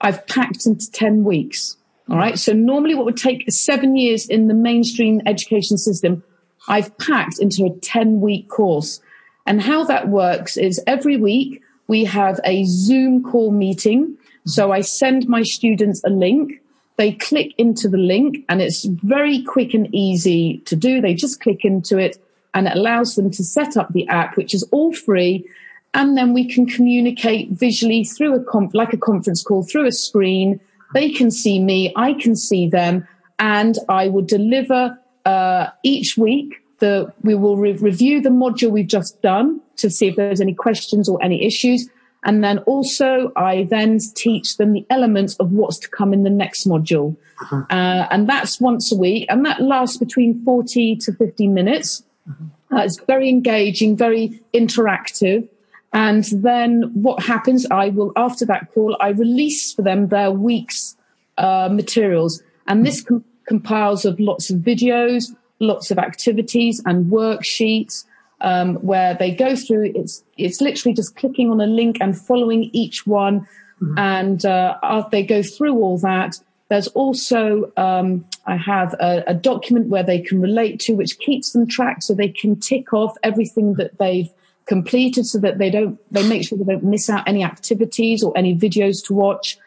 [0.00, 1.76] I've packed into 10 weeks.
[2.08, 2.38] All right.
[2.38, 6.22] So, normally, what would take seven years in the mainstream education system,
[6.68, 9.00] I've packed into a 10 week course.
[9.46, 14.16] And how that works is every week we have a Zoom call meeting.
[14.44, 16.60] So I send my students a link.
[16.96, 21.00] They click into the link and it's very quick and easy to do.
[21.00, 22.18] They just click into it
[22.54, 25.46] and it allows them to set up the app, which is all free.
[25.92, 29.92] And then we can communicate visually through a comp, like a conference call through a
[29.92, 30.58] screen.
[30.94, 31.92] They can see me.
[31.96, 33.06] I can see them
[33.38, 38.86] and I will deliver, uh, each week the, we will re- review the module we've
[38.86, 41.90] just done to see if there's any questions or any issues.
[42.26, 46.30] And then also I then teach them the elements of what's to come in the
[46.30, 47.16] next module.
[47.40, 47.62] Uh-huh.
[47.70, 52.02] Uh, and that's once a week and that lasts between 40 to 50 minutes.
[52.28, 52.76] Uh-huh.
[52.76, 55.48] Uh, it's very engaging, very interactive.
[55.92, 60.96] And then what happens, I will, after that call, I release for them their week's
[61.38, 62.42] uh, materials.
[62.66, 68.04] And this com- compiles of lots of videos, lots of activities and worksheets
[68.40, 69.92] um, where they go through.
[69.94, 73.40] It's it's literally just clicking on a link and following each one,
[73.80, 73.98] mm-hmm.
[73.98, 76.38] and uh, they go through all that.
[76.68, 81.52] There's also um, I have a, a, document where they can relate to, which keeps
[81.52, 84.28] them tracked, so they can tick off everything that they've
[84.66, 88.36] completed, so that they don't they make sure they don't miss out any activities or
[88.36, 89.58] any videos to watch.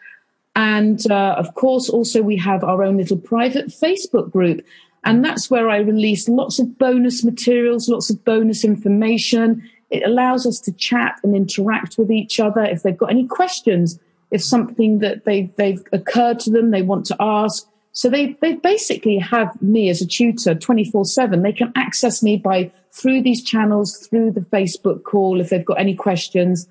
[0.56, 4.62] And uh, of course, also we have our own little private Facebook group
[5.04, 9.68] and that's where I release lots of bonus materials, lots of bonus information.
[9.88, 12.62] It allows us to chat and interact with each other.
[12.62, 13.98] If they've got any questions,
[14.30, 17.66] if something that they, they've occurred to them, they want to ask.
[17.92, 21.42] So they, they basically have me as a tutor 24 seven.
[21.42, 25.80] They can access me by through these channels, through the Facebook call, if they've got
[25.80, 26.68] any questions.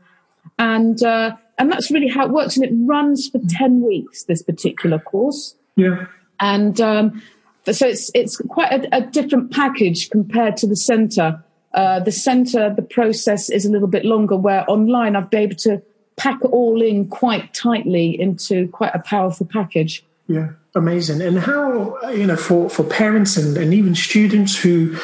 [0.57, 2.55] And, uh, and that's really how it works.
[2.55, 5.55] And it runs for 10 weeks, this particular course.
[5.75, 6.05] Yeah.
[6.39, 7.21] And, um,
[7.66, 11.43] so it's it's quite a, a different package compared to the centre.
[11.74, 14.36] Uh, the centre, the process is a little bit longer.
[14.36, 15.82] Where online, I've been able to
[16.16, 20.03] pack it all in quite tightly into quite a powerful package.
[20.28, 21.22] Yeah, amazing.
[21.22, 24.97] And how you know for for parents and, and even students who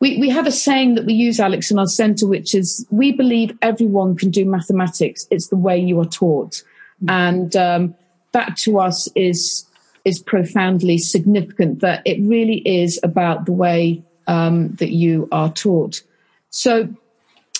[0.00, 3.12] We, we have a saying that we use, Alex, in our centre, which is we
[3.12, 5.26] believe everyone can do mathematics.
[5.30, 6.62] It's the way you are taught.
[7.02, 7.10] Mm-hmm.
[7.10, 7.94] And um,
[8.32, 9.64] that to us is
[10.08, 16.02] is profoundly significant that it really is about the way um, that you are taught.
[16.50, 16.88] So,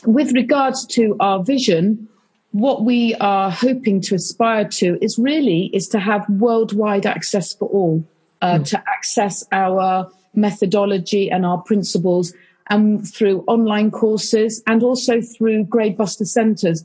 [0.04, 2.08] with regards to our vision,
[2.52, 7.68] what we are hoping to aspire to is really is to have worldwide access for
[7.68, 8.04] all,
[8.40, 8.66] uh, mm.
[8.70, 12.32] to access our methodology and our principles
[12.70, 16.84] and through online courses and also through grade buster centers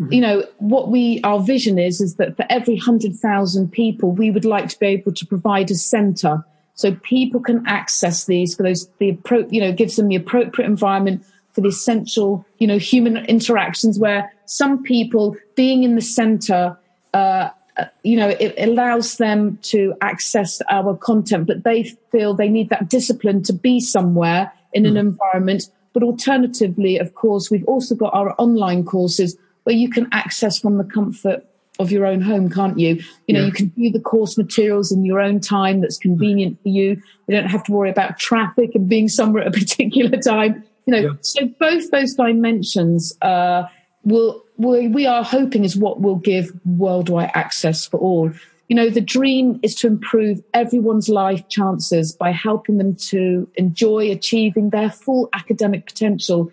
[0.00, 0.12] Mm-hmm.
[0.12, 4.44] You know, what we, our vision is, is that for every 100,000 people, we would
[4.44, 8.88] like to be able to provide a center so people can access these for those,
[8.98, 13.18] the appro, you know, gives them the appropriate environment for the essential, you know, human
[13.26, 16.76] interactions where some people being in the center,
[17.12, 22.48] uh, uh, you know, it allows them to access our content, but they feel they
[22.48, 24.98] need that discipline to be somewhere in an mm.
[24.98, 30.58] environment But alternatively, of course, we've also got our online courses where you can access
[30.58, 31.44] from the comfort
[31.78, 33.02] of your own home, can't you?
[33.26, 33.46] You know, yeah.
[33.46, 37.02] you can view the course materials in your own time that's convenient for you.
[37.26, 40.64] You don't have to worry about traffic and being somewhere at a particular time.
[40.86, 41.12] You know, yeah.
[41.22, 43.64] so both those dimensions uh,
[44.04, 48.30] will, will we are hoping is what will give worldwide access for all.
[48.68, 54.10] You know, the dream is to improve everyone's life chances by helping them to enjoy
[54.10, 56.50] achieving their full academic potential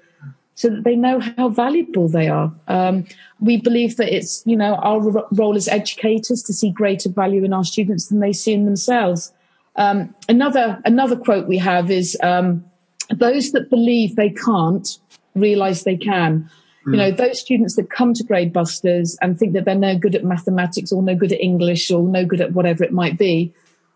[0.56, 2.54] so that they know how valuable they are.
[2.68, 3.06] Um,
[3.39, 4.99] we believe that it's, you know, our
[5.32, 9.34] role as educators to see greater value in our students than they see in themselves.
[9.76, 12.64] Um, another, another quote we have is, um,
[13.10, 14.97] those that believe they can't
[15.36, 16.49] realize they can.
[16.86, 16.91] Mm.
[16.91, 20.24] You know, those students that come to GradeBusters and think that they're no good at
[20.24, 23.54] mathematics or no good at English or no good at whatever it might be,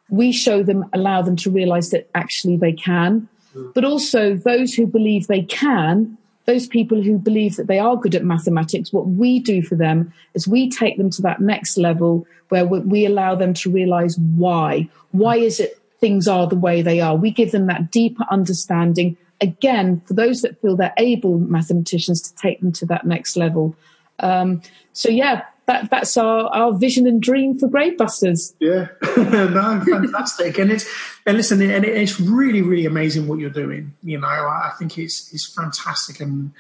[0.10, 3.28] we show them, allow them to realize that actually they can.
[3.56, 3.74] Mm.
[3.74, 8.16] But also those who believe they can those people who believe that they are good
[8.16, 12.26] at mathematics, what we do for them is we take them to that next level
[12.50, 14.88] where we allow them to realize why.
[15.12, 17.16] Why is it things are the way they are?
[17.16, 19.18] We give them that deeper understanding.
[19.41, 23.76] Again, for those that feel they're able mathematicians to take them to that next level.
[24.20, 24.62] Um,
[24.93, 28.53] so yeah, that that's our, our vision and dream for GradeBusters.
[28.59, 28.88] Yeah,
[29.18, 30.88] no, fantastic, and it's
[31.26, 33.93] and listen, and it's really really amazing what you're doing.
[34.03, 36.51] You know, I think it's it's fantastic, and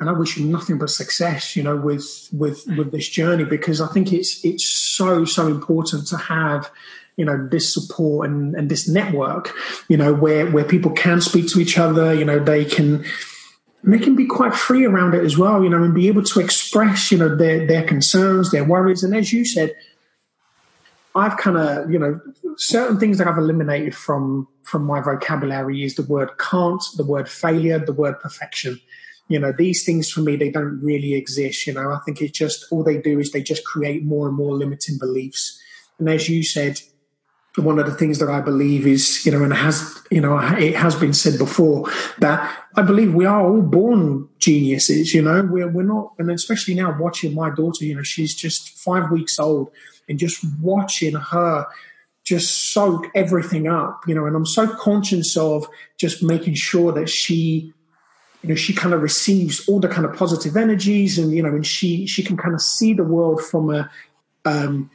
[0.00, 1.56] and I wish you nothing but success.
[1.56, 6.06] You know, with with with this journey because I think it's it's so so important
[6.08, 6.70] to have
[7.16, 9.54] you know this support and, and this network
[9.88, 13.04] you know where where people can speak to each other you know they can
[13.86, 16.24] and they can be quite free around it as well, you know, and be able
[16.24, 19.04] to express, you know, their their concerns, their worries.
[19.04, 19.74] And as you said,
[21.14, 22.20] I've kind of, you know,
[22.56, 27.28] certain things that I've eliminated from from my vocabulary is the word can't, the word
[27.28, 28.80] failure, the word perfection.
[29.28, 31.68] You know, these things for me they don't really exist.
[31.68, 34.36] You know, I think it's just all they do is they just create more and
[34.36, 35.62] more limiting beliefs.
[36.00, 36.80] And as you said,
[37.56, 40.74] one of the things that I believe is, you know, and has, you know, it
[40.74, 45.68] has been said before that I believe we are all born geniuses, you know, we're,
[45.68, 49.70] we're not, and especially now watching my daughter, you know, she's just five weeks old
[50.08, 51.66] and just watching her
[52.24, 57.08] just soak everything up, you know, and I'm so conscious of just making sure that
[57.08, 57.72] she,
[58.42, 61.50] you know, she kind of receives all the kind of positive energies and, you know,
[61.50, 63.90] and she, she can kind of see the world from a,
[64.44, 64.90] um,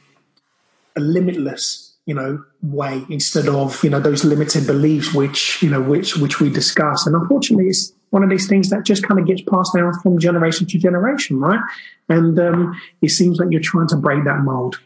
[0.94, 5.80] a limitless you know way instead of you know those limited beliefs which you know
[5.80, 9.26] which which we discuss and unfortunately it's one of these things that just kind of
[9.26, 11.60] gets passed down from generation to generation right?
[12.10, 14.78] And um, it seems like you're trying to break that mold.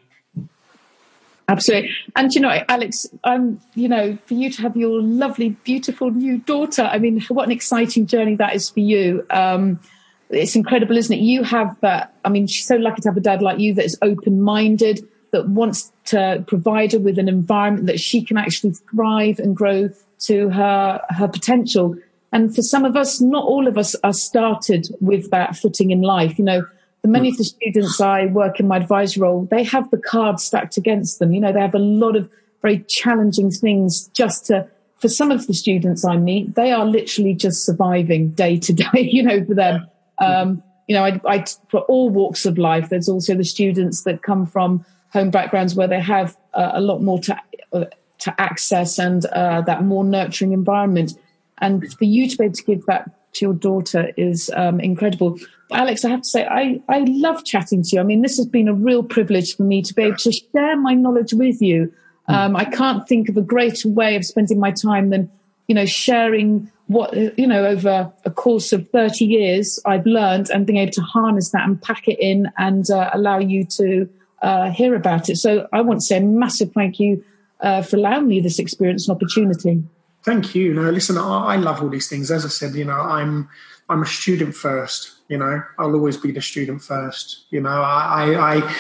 [1.49, 1.91] Absolutely.
[2.15, 6.39] And you know alex um you know for you to have your lovely beautiful new
[6.39, 9.25] daughter i mean what an exciting journey that is for you.
[9.31, 9.81] Um
[10.29, 11.21] it's incredible isn't it?
[11.21, 13.85] You have that i mean she's so lucky to have a dad like you that
[13.85, 18.75] is open minded that wants to provide her with an environment that she can actually
[18.91, 21.97] thrive and grow to her her potential.
[22.33, 26.03] And for some of us, not all of us are started with that footing in
[26.03, 26.39] life.
[26.39, 26.67] You know,
[27.03, 30.45] the many of the students I work in my advisory role, they have the cards
[30.45, 31.33] stacked against them.
[31.33, 32.29] You know, they have a lot of
[32.63, 34.69] very challenging things just to
[34.99, 38.87] for some of the students I meet, they are literally just surviving day to day,
[38.95, 39.87] you know, for them.
[40.19, 44.23] Um, you know, I, I, for all walks of life, there's also the students that
[44.23, 44.85] come from
[45.17, 47.37] home backgrounds where they have uh, a lot more to
[47.73, 47.85] uh,
[48.19, 51.13] to access and uh, that more nurturing environment.
[51.59, 55.39] And for you to be able to give that to your daughter is um, incredible.
[55.69, 58.01] But Alex, I have to say, I, I love chatting to you.
[58.01, 60.77] I mean, this has been a real privilege for me to be able to share
[60.77, 61.93] my knowledge with you.
[62.27, 62.35] Hmm.
[62.35, 65.31] Um, I can't think of a greater way of spending my time than,
[65.67, 70.67] you know, sharing what, you know, over a course of 30 years I've learned and
[70.67, 74.09] being able to harness that and pack it in and uh, allow you to
[74.43, 75.37] uh, hear about it.
[75.37, 77.25] So I want to say a massive thank you
[77.61, 79.83] uh, for allowing me this experience and opportunity.
[80.25, 80.75] Thank you.
[80.75, 82.31] No, listen, I, I love all these things.
[82.31, 83.49] As I said, you know, I'm
[83.89, 85.13] I'm a student first.
[85.29, 87.47] You know, I'll always be the student first.
[87.51, 88.77] You know, I I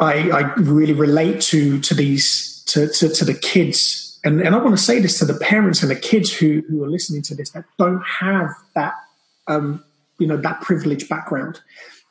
[0.00, 4.58] I, I really relate to to these to, to, to the kids and, and I
[4.58, 7.34] want to say this to the parents and the kids who, who are listening to
[7.34, 8.94] this that don't have that
[9.46, 9.82] um,
[10.18, 11.60] you know that privileged background.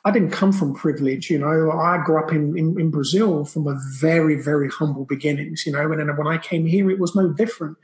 [0.04, 1.72] I didn't come from privilege, you know.
[1.72, 5.92] I grew up in, in, in, Brazil from a very, very humble beginnings, you know.
[5.92, 7.76] And when I came here, it was no different.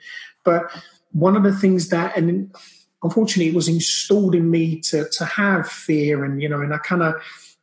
[0.42, 0.70] But
[1.12, 2.54] one of the things that, and
[3.02, 6.78] unfortunately, it was installed in me to to have fear, and you know, and I
[6.78, 7.14] kind of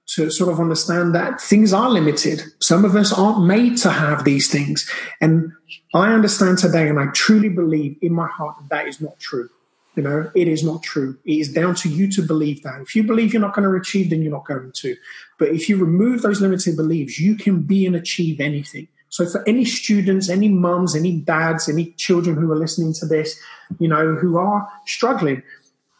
[0.05, 2.43] to sort of understand that things are limited.
[2.59, 4.89] Some of us aren't made to have these things,
[5.19, 5.51] and
[5.95, 9.49] I understand today, and I truly believe in my heart that that is not true.
[9.95, 11.17] You know, it is not true.
[11.23, 12.81] It is down to you to believe that.
[12.81, 14.95] If you believe you're not going to achieve, then you're not going to.
[15.37, 18.87] But if you remove those limiting beliefs, you can be and achieve anything.
[19.09, 23.39] So for any students, any mums, any dads, any children who are listening to this,
[23.77, 25.43] you know, who are struggling,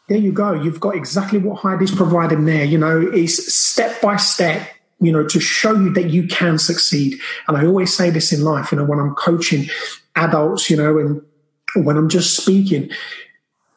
[0.08, 0.52] there you go.
[0.52, 2.64] You've got exactly what Heidi's providing there.
[2.64, 4.68] You know, it's step by step,
[5.00, 7.20] you know, to show you that you can succeed.
[7.46, 9.68] And I always say this in life, you know, when I'm coaching
[10.16, 11.22] adults, you know, and
[11.76, 12.90] when I'm just speaking,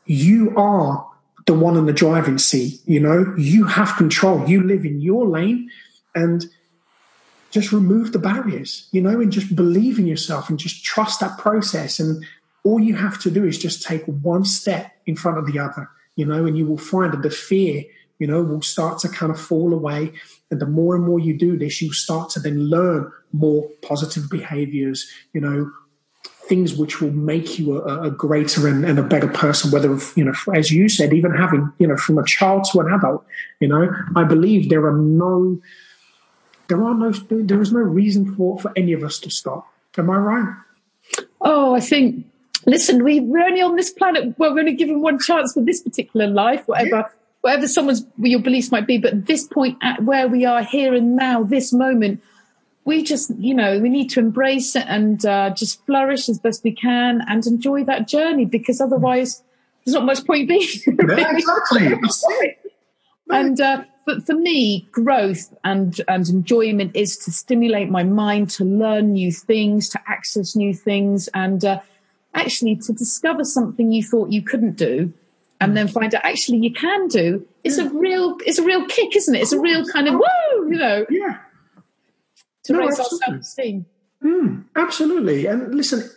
[0.07, 1.07] you are
[1.45, 2.81] the one in the driving seat.
[2.85, 4.47] You know, you have control.
[4.47, 5.69] You live in your lane
[6.15, 6.45] and
[7.51, 11.37] just remove the barriers, you know, and just believe in yourself and just trust that
[11.37, 11.99] process.
[11.99, 12.25] And
[12.63, 15.89] all you have to do is just take one step in front of the other,
[16.15, 17.83] you know, and you will find that the fear,
[18.19, 20.11] you know, will start to kind of fall away.
[20.51, 24.29] And the more and more you do this, you start to then learn more positive
[24.29, 25.71] behaviors, you know,
[26.47, 30.23] things which will make you a, a greater and, and, a better person, whether, you
[30.23, 33.25] know, as you said, even having, you know, from a child to an adult,
[33.59, 35.59] you know, I believe there are no,
[36.67, 39.67] there are no, there is no reason for, for any of us to stop.
[39.97, 40.55] Am I right?
[41.41, 42.25] Oh, I think,
[42.65, 45.81] listen, we, we're only on this planet, well, we're only given one chance for this
[45.81, 46.97] particular life, whatever.
[46.97, 47.07] Yeah.
[47.41, 51.15] Whatever someone's your beliefs might be, but this point, at where we are here and
[51.15, 52.21] now, this moment,
[52.87, 56.63] we just, you know, we need to embrace it and uh, just flourish as best
[56.63, 59.43] we can and enjoy that journey because otherwise
[59.83, 60.61] there's not much point being.
[60.87, 61.99] yeah, exactly.
[63.29, 68.63] and uh, but for me, growth and and enjoyment is to stimulate my mind to
[68.63, 71.81] learn new things, to access new things, and uh,
[72.35, 75.11] actually to discover something you thought you couldn't do,
[75.59, 77.45] and then find out actually you can do.
[77.65, 79.41] It's a real it's a real kick, isn't it?
[79.41, 81.05] It's a real kind of woo, you know.
[81.09, 81.39] Yeah
[82.67, 83.25] to no, raise absolutely.
[83.27, 83.85] our self esteem.
[84.23, 85.45] Mm, absolutely.
[85.45, 86.09] And listen,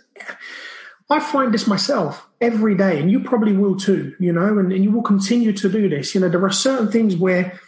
[1.11, 4.84] I find this myself every day, and you probably will too, you know, and, and
[4.84, 6.14] you will continue to do this.
[6.14, 7.59] You know, there are certain things where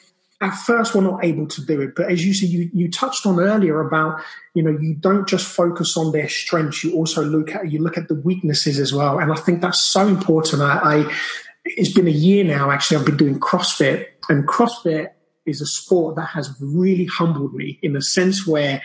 [0.41, 1.95] at first we're not able to do it.
[1.95, 4.21] But as you see, you, you touched on earlier about,
[4.55, 7.97] you know, you don't just focus on their strengths, you also look at you look
[7.97, 9.19] at the weaknesses as well.
[9.19, 10.63] And I think that's so important.
[10.63, 11.17] I, I
[11.65, 15.11] it's been a year now actually, I've been doing CrossFit and CrossFit
[15.47, 18.83] is a sport that has really humbled me in the sense where,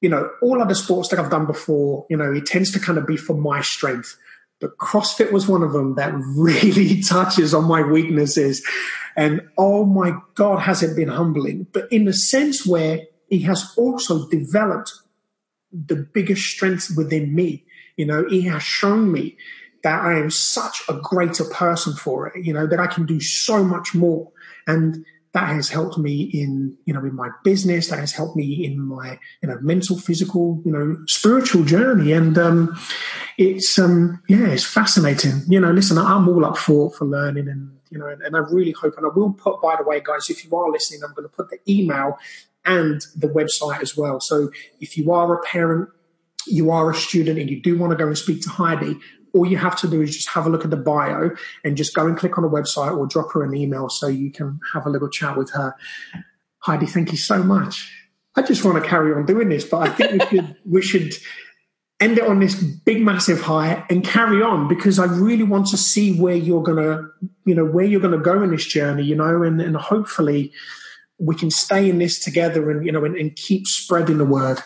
[0.00, 2.98] you know, all other sports that I've done before, you know, it tends to kind
[2.98, 4.16] of be for my strength.
[4.60, 8.66] But CrossFit was one of them that really touches on my weaknesses.
[9.16, 11.66] And oh my God, has it been humbling?
[11.72, 14.92] But in the sense where he has also developed
[15.74, 17.64] the biggest strengths within me.
[17.96, 19.36] You know, he has shown me
[19.82, 23.20] that I am such a greater person for it, you know, that I can do
[23.20, 24.30] so much more.
[24.66, 25.04] And
[25.34, 28.80] that has helped me in you know in my business that has helped me in
[28.80, 32.12] my you know mental physical you know spiritual journey.
[32.12, 32.76] And um
[33.36, 35.42] it's um yeah it's fascinating.
[35.48, 38.40] You know listen i'm all up for for learning and you know and, and i
[38.40, 41.14] really hope and i will put by the way guys if you are listening i'm
[41.14, 42.18] going to put the email
[42.64, 44.20] and the website as well.
[44.20, 45.90] So if you are a parent
[46.46, 48.98] you are a student and you do want to go and speak to Heidi,
[49.34, 51.30] all you have to do is just have a look at the bio
[51.64, 54.30] and just go and click on the website or drop her an email so you
[54.30, 55.74] can have a little chat with her.
[56.60, 57.92] Heidi, thank you so much.
[58.36, 61.14] I just want to carry on doing this, but I think we should we should
[62.00, 65.76] end it on this big massive high and carry on because I really want to
[65.76, 67.08] see where you're gonna,
[67.44, 70.52] you know, where you're gonna go in this journey, you know, and, and hopefully
[71.18, 74.58] we can stay in this together and you know and, and keep spreading the word.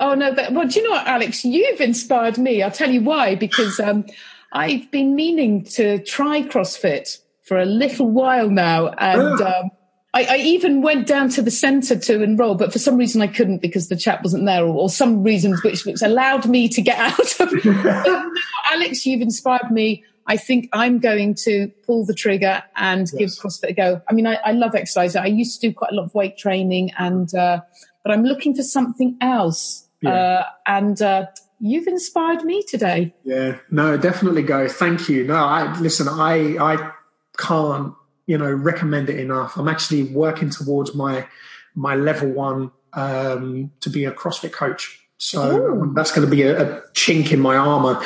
[0.00, 1.44] Oh no, but well, do you know what, Alex?
[1.44, 2.62] You've inspired me.
[2.62, 3.34] I'll tell you why.
[3.34, 4.06] Because um,
[4.52, 9.70] I've been meaning to try CrossFit for a little while now, and um,
[10.14, 13.26] I, I, even went down to the centre to enrol, but for some reason I
[13.26, 16.82] couldn't because the chat wasn't there, or, or some reasons which, which allowed me to
[16.82, 17.52] get out of.
[18.72, 20.04] Alex, you've inspired me.
[20.26, 23.14] I think I'm going to pull the trigger and yes.
[23.14, 24.02] give CrossFit a go.
[24.08, 25.16] I mean, I, I, love exercise.
[25.16, 27.34] I used to do quite a lot of weight training and.
[27.34, 27.62] Uh,
[28.08, 29.86] but I'm looking for something else.
[30.00, 30.10] Yeah.
[30.14, 31.26] Uh, and uh,
[31.60, 33.14] you've inspired me today.
[33.22, 34.66] Yeah, no, definitely go.
[34.66, 35.24] Thank you.
[35.24, 36.08] No, I listen.
[36.08, 36.92] I I
[37.36, 37.92] can't
[38.26, 39.58] you know recommend it enough.
[39.58, 41.26] I'm actually working towards my
[41.74, 45.04] my level one um, to be a CrossFit coach.
[45.18, 45.92] So Ooh.
[45.94, 48.02] that's going to be a, a, chink in my armor.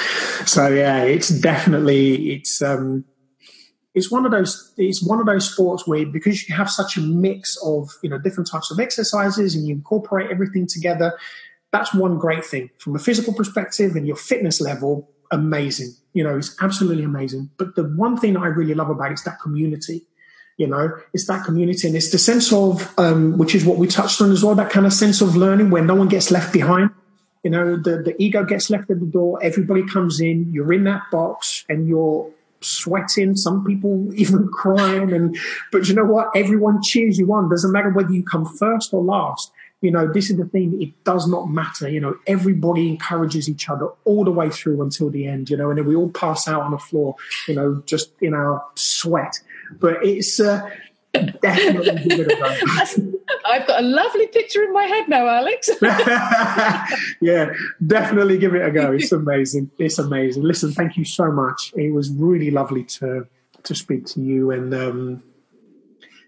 [0.47, 3.05] So yeah, it's definitely it's um,
[3.95, 7.01] it's one of those it's one of those sports where because you have such a
[7.01, 11.19] mix of you know different types of exercises and you incorporate everything together
[11.73, 12.71] that's one great thing.
[12.79, 15.95] From a physical perspective and your fitness level amazing.
[16.13, 17.51] You know it's absolutely amazing.
[17.57, 20.07] But the one thing that i really love about it is that community
[20.59, 23.87] you know it's that community and it's the sense of um, which is what we
[23.87, 26.53] touched on as well that kind of sense of learning where no one gets left
[26.53, 26.91] behind.
[27.43, 29.41] You know the, the ego gets left at the door.
[29.43, 30.53] Everybody comes in.
[30.53, 32.31] You're in that box and you're
[32.65, 35.13] sweating, some people even crying.
[35.13, 35.37] And
[35.71, 36.31] but you know what?
[36.35, 37.49] Everyone cheers you on.
[37.49, 39.53] Doesn't matter whether you come first or last.
[39.81, 40.81] You know, this is the thing.
[40.81, 41.89] It does not matter.
[41.89, 45.51] You know, everybody encourages each other all the way through until the end.
[45.51, 47.17] You know, and then we all pass out on the floor.
[47.49, 49.41] You know, just in our sweat.
[49.81, 50.41] But it's.
[50.41, 50.69] Uh,
[51.13, 53.13] definitely give it a go.
[53.47, 55.71] I've got a lovely picture in my head now, Alex.
[57.21, 57.53] yeah,
[57.87, 58.93] definitely give it a go.
[58.93, 59.71] It's amazing.
[59.79, 60.43] It's amazing.
[60.43, 61.73] Listen, thank you so much.
[61.77, 63.27] It was really lovely to
[63.65, 65.23] to speak to you, and um,